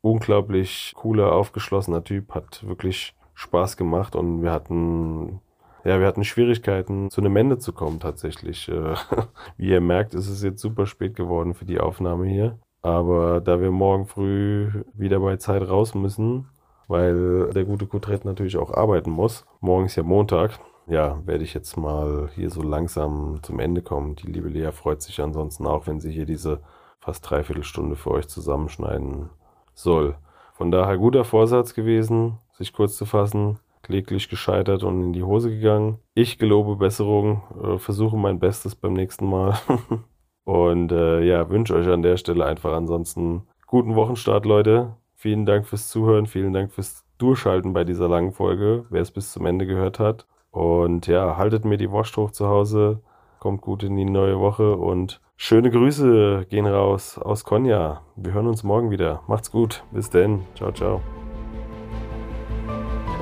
Unglaublich 0.01 0.95
cooler, 0.97 1.33
aufgeschlossener 1.33 2.05
Typ, 2.05 2.35
hat 2.35 2.67
wirklich 2.67 3.15
Spaß 3.35 3.77
gemacht 3.77 4.17
und 4.17 4.43
wir 4.43 4.53
hatten 4.53 5.41
ja, 5.85 6.01
wir 6.01 6.07
hatten 6.07 6.25
Schwierigkeiten, 6.25 7.09
zu 7.11 7.21
einem 7.21 7.37
Ende 7.37 7.59
zu 7.59 7.73
kommen 7.73 8.01
tatsächlich. 8.01 8.69
Äh, 8.69 8.95
wie 9.57 9.71
ihr 9.71 9.81
merkt, 9.81 10.15
ist 10.15 10.29
es 10.29 10.43
jetzt 10.43 10.61
super 10.61 10.87
spät 10.87 11.15
geworden 11.15 11.55
für 11.55 11.65
die 11.65 11.81
Aufnahme 11.81 12.27
hier. 12.27 12.59
Aber 12.83 13.41
da 13.41 13.61
wir 13.61 13.71
morgen 13.71 14.07
früh 14.07 14.71
wieder 14.95 15.21
bei 15.21 15.37
Zeit 15.37 15.69
raus 15.69 15.95
müssen, 15.95 16.49
weil 16.89 17.51
der 17.51 17.65
gute 17.65 17.87
Kutret 17.87 18.25
natürlich 18.25 18.57
auch 18.57 18.73
arbeiten 18.73 19.11
muss. 19.11 19.47
Morgen 19.61 19.87
ist 19.87 19.97
ja 19.97 20.03
Montag. 20.03 20.59
Ja, 20.87 21.21
werde 21.27 21.45
ich 21.45 21.55
jetzt 21.55 21.77
mal 21.77 22.31
hier 22.35 22.51
so 22.51 22.63
langsam 22.63 23.41
zum 23.43 23.59
Ende 23.61 23.83
kommen. 23.83 24.17
Die 24.17 24.27
liebe 24.27 24.49
Lea 24.49 24.73
freut 24.73 25.03
sich 25.03 25.21
ansonsten 25.21 25.67
auch, 25.67 25.87
wenn 25.87 26.01
sie 26.01 26.11
hier 26.11 26.25
diese 26.25 26.61
fast 26.99 27.29
dreiviertel 27.29 27.63
Stunde 27.65 27.97
für 27.97 28.11
euch 28.11 28.29
zusammenschneiden 28.29 29.31
soll. 29.79 30.17
Von 30.55 30.71
daher 30.71 30.99
guter 30.99 31.25
Vorsatz 31.25 31.75
gewesen, 31.75 32.39
sich 32.53 32.73
kurz 32.73 32.97
zu 32.97 33.07
fassen, 33.07 33.59
kläglich 33.83 34.29
gescheitert 34.29 34.83
und 34.83 35.03
in 35.03 35.13
die 35.13 35.23
Hose 35.23 35.51
gegangen. 35.51 35.99
Ich 36.15 36.39
gelobe 36.39 36.77
Besserung, 36.77 37.43
äh, 37.63 37.79
versuche 37.79 38.17
mein 38.17 38.39
Bestes 38.41 38.75
beim 38.75 38.93
nächsten 38.93 39.29
Mal. 39.29 39.55
und 40.45 40.93
äh, 40.93 41.23
ja, 41.23 41.49
wünsche 41.49 41.75
euch 41.75 41.89
an 41.89 42.03
der 42.03 42.17
Stelle 42.17 42.45
einfach 42.45 42.73
ansonsten 42.73 43.43
guten 43.67 43.95
Wochenstart, 43.95 44.45
Leute. 44.45 44.97
Vielen 45.15 45.47
Dank 45.47 45.67
fürs 45.67 45.89
Zuhören, 45.89 46.27
vielen 46.27 46.53
Dank 46.53 46.73
fürs 46.73 47.05
Durchhalten 47.19 47.73
bei 47.73 47.85
dieser 47.85 48.09
langen 48.09 48.33
Folge, 48.33 48.85
wer 48.91 49.03
es 49.03 49.11
bis 49.11 49.33
zum 49.33 49.47
Ende 49.47 49.67
gehört 49.67 49.99
hat. 49.99 50.27
Und 50.51 51.07
ja, 51.07 51.37
haltet 51.37 51.65
mir 51.65 51.77
die 51.77 51.91
Wurst 51.91 52.17
hoch 52.17 52.31
zu 52.31 52.47
Hause, 52.49 53.01
kommt 53.39 53.61
gut 53.61 53.83
in 53.83 53.97
die 53.97 54.05
neue 54.05 54.39
Woche 54.39 54.77
und 54.77 55.21
schöne 55.37 55.71
Grüße 55.71 56.47
gehen 56.49 56.67
raus 56.67 57.19
aus 57.19 57.45
Konya. 57.45 58.03
Wir 58.17 58.33
hören 58.33 58.47
uns 58.47 58.63
morgen 58.63 58.91
wieder. 58.91 59.23
Macht's 59.27 59.51
gut. 59.51 59.85
Bis 59.93 60.11
denn. 60.11 60.43
Ciao, 60.55 60.73
ciao. 60.73 61.01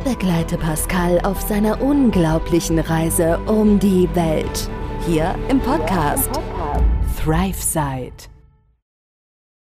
Begleite 0.04 0.56
Pascal 0.56 1.20
auf 1.24 1.40
seiner 1.40 1.82
unglaublichen 1.82 2.78
Reise 2.78 3.38
um 3.46 3.78
die 3.78 4.08
Welt. 4.14 4.70
Hier 5.04 5.34
im 5.48 5.58
Podcast 5.60 6.30
ThriveSide. 7.16 8.36